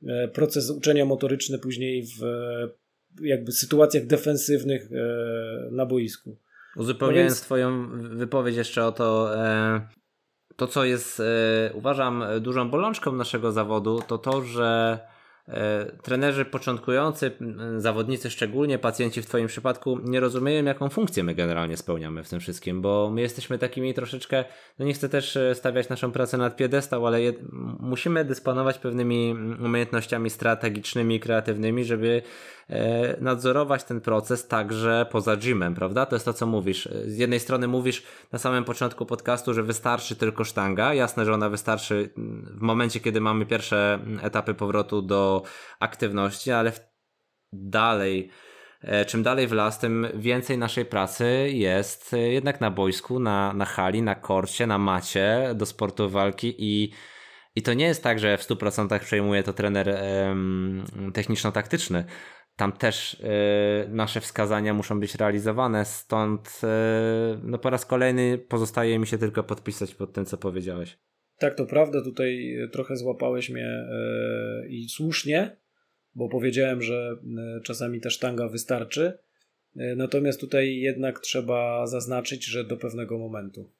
[0.06, 2.68] e, proces uczenia motoryczny później w e,
[3.22, 6.36] jakby sytuacjach defensywnych e, na boisku.
[6.78, 7.40] Uzupełniając no więc...
[7.40, 9.88] Twoją wypowiedź jeszcze o to, e,
[10.56, 15.17] to co jest, e, uważam, dużą bolączką naszego zawodu, to to, że E,
[16.02, 17.30] trenerzy początkujący,
[17.76, 22.40] zawodnicy szczególnie, pacjenci w Twoim przypadku nie rozumieją, jaką funkcję my generalnie spełniamy w tym
[22.40, 24.44] wszystkim, bo my jesteśmy takimi troszeczkę,
[24.78, 27.32] no nie chcę też e, stawiać naszą pracę nad piedestał, ale je,
[27.80, 29.34] musimy dysponować pewnymi
[29.64, 32.22] umiejętnościami strategicznymi, kreatywnymi, żeby
[32.70, 36.06] E, nadzorować ten proces także poza gymem, prawda?
[36.06, 36.88] To jest to, co mówisz.
[37.06, 38.02] Z jednej strony mówisz
[38.32, 40.94] na samym początku podcastu, że wystarczy tylko sztanga.
[40.94, 42.10] Jasne, że ona wystarczy
[42.56, 45.37] w momencie, kiedy mamy pierwsze etapy powrotu do
[45.80, 46.72] aktywności, ale
[47.52, 48.30] dalej
[48.82, 53.64] e, czym dalej w las, tym więcej naszej pracy jest jednak na boisku, na, na
[53.64, 56.92] hali, na korcie, na macie do sportu walki i,
[57.56, 59.98] i to nie jest tak, że w 100% przejmuje to trener
[61.14, 62.04] techniczno-taktyczny
[62.58, 66.60] tam też y, nasze wskazania muszą być realizowane, stąd
[67.42, 70.98] no po raz kolejny pozostaje mi się tylko podpisać pod tym, co powiedziałeś.
[71.38, 73.86] Tak, to prawda, tutaj trochę złapałeś mnie
[74.64, 75.56] y, i słusznie,
[76.14, 77.16] bo powiedziałem, że
[77.64, 79.18] czasami ta sztanga wystarczy,
[79.96, 83.72] natomiast tutaj jednak trzeba zaznaczyć, że do pewnego momentu.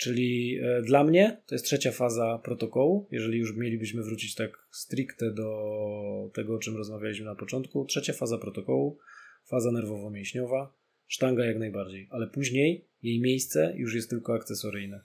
[0.00, 3.08] Czyli e, dla mnie to jest trzecia faza protokołu.
[3.10, 8.38] Jeżeli już mielibyśmy wrócić tak stricte do tego, o czym rozmawialiśmy na początku, trzecia faza
[8.38, 8.98] protokołu,
[9.48, 10.72] faza nerwowo-mięśniowa,
[11.06, 15.00] sztanga jak najbardziej, ale później jej miejsce już jest tylko akcesoryjne.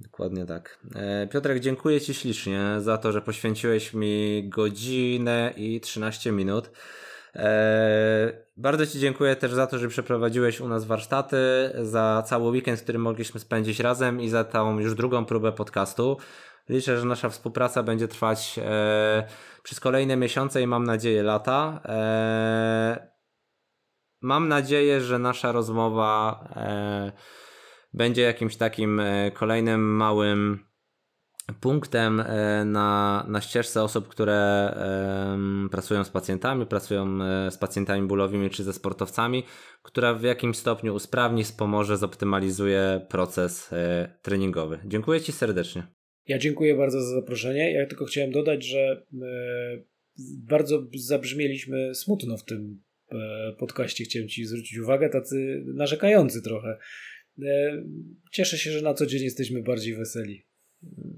[0.00, 0.78] Dokładnie tak.
[0.94, 6.70] E, Piotrek, dziękuję Ci ślicznie za to, że poświęciłeś mi godzinę i 13 minut.
[7.34, 11.36] Eee, bardzo Ci dziękuję też za to, że przeprowadziłeś u nas warsztaty,
[11.82, 16.16] za cały weekend, który mogliśmy spędzić razem i za tą już drugą próbę podcastu.
[16.68, 19.26] Liczę, że nasza współpraca będzie trwać e,
[19.62, 21.80] przez kolejne miesiące i mam nadzieję lata.
[21.84, 23.12] E,
[24.20, 27.12] mam nadzieję, że nasza rozmowa e,
[27.94, 30.58] będzie jakimś takim e, kolejnym małym
[31.60, 34.74] punktem e, na, na ścieżce osób, które
[35.70, 39.42] pracują z pacjentami, pracują e, z pacjentami bólowymi czy ze sportowcami,
[39.82, 43.70] która w jakimś stopniu usprawni, wspomoże, zoptymalizuje proces
[44.22, 44.78] treningowy.
[44.84, 45.86] Dziękuję Ci serdecznie.
[46.26, 47.72] Ja dziękuję bardzo za zaproszenie.
[47.72, 49.06] Ja tylko chciałem dodać, że
[50.38, 52.82] bardzo zabrzmieliśmy smutno w tym
[53.58, 54.04] podcaście.
[54.04, 56.78] Chciałem Ci zwrócić uwagę, tacy narzekający trochę.
[57.38, 57.82] E,
[58.32, 60.46] cieszę się, że na co dzień jesteśmy bardziej weseli.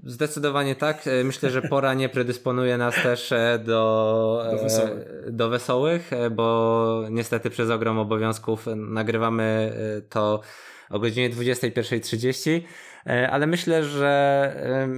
[0.03, 1.07] Zdecydowanie tak.
[1.07, 5.05] E, myślę, że pora nie predysponuje nas też e, do, do, wesołych.
[5.31, 9.73] do wesołych, bo niestety przez ogrom obowiązków nagrywamy
[10.09, 10.41] to
[10.89, 12.61] o godzinie 21.30,
[13.29, 14.95] ale myślę, że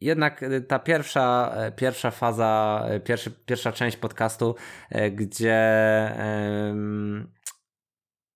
[0.00, 4.54] jednak ta pierwsza, pierwsza faza, pierwszy, pierwsza część podcastu,
[5.12, 5.58] gdzie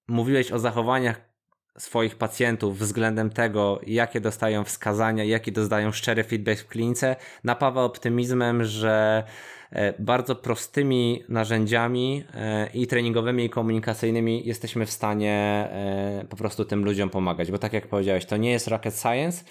[0.09, 1.34] mówiłeś o zachowaniach
[1.79, 8.65] swoich pacjentów względem tego, jakie dostają wskazania, jaki dostają szczery feedback w klinice, napawa optymizmem,
[8.65, 9.25] że
[9.71, 16.65] e, bardzo prostymi narzędziami e, i treningowymi, i komunikacyjnymi jesteśmy w stanie e, po prostu
[16.65, 17.51] tym ludziom pomagać.
[17.51, 19.45] Bo tak jak powiedziałeś, to nie jest rocket science,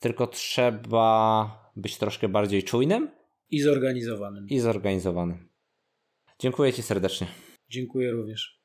[0.00, 3.10] tylko trzeba być troszkę bardziej czujnym
[3.50, 4.46] I zorganizowanym.
[4.48, 5.48] i zorganizowanym.
[6.38, 7.26] Dziękuję Ci serdecznie.
[7.68, 8.59] Dziękuję również.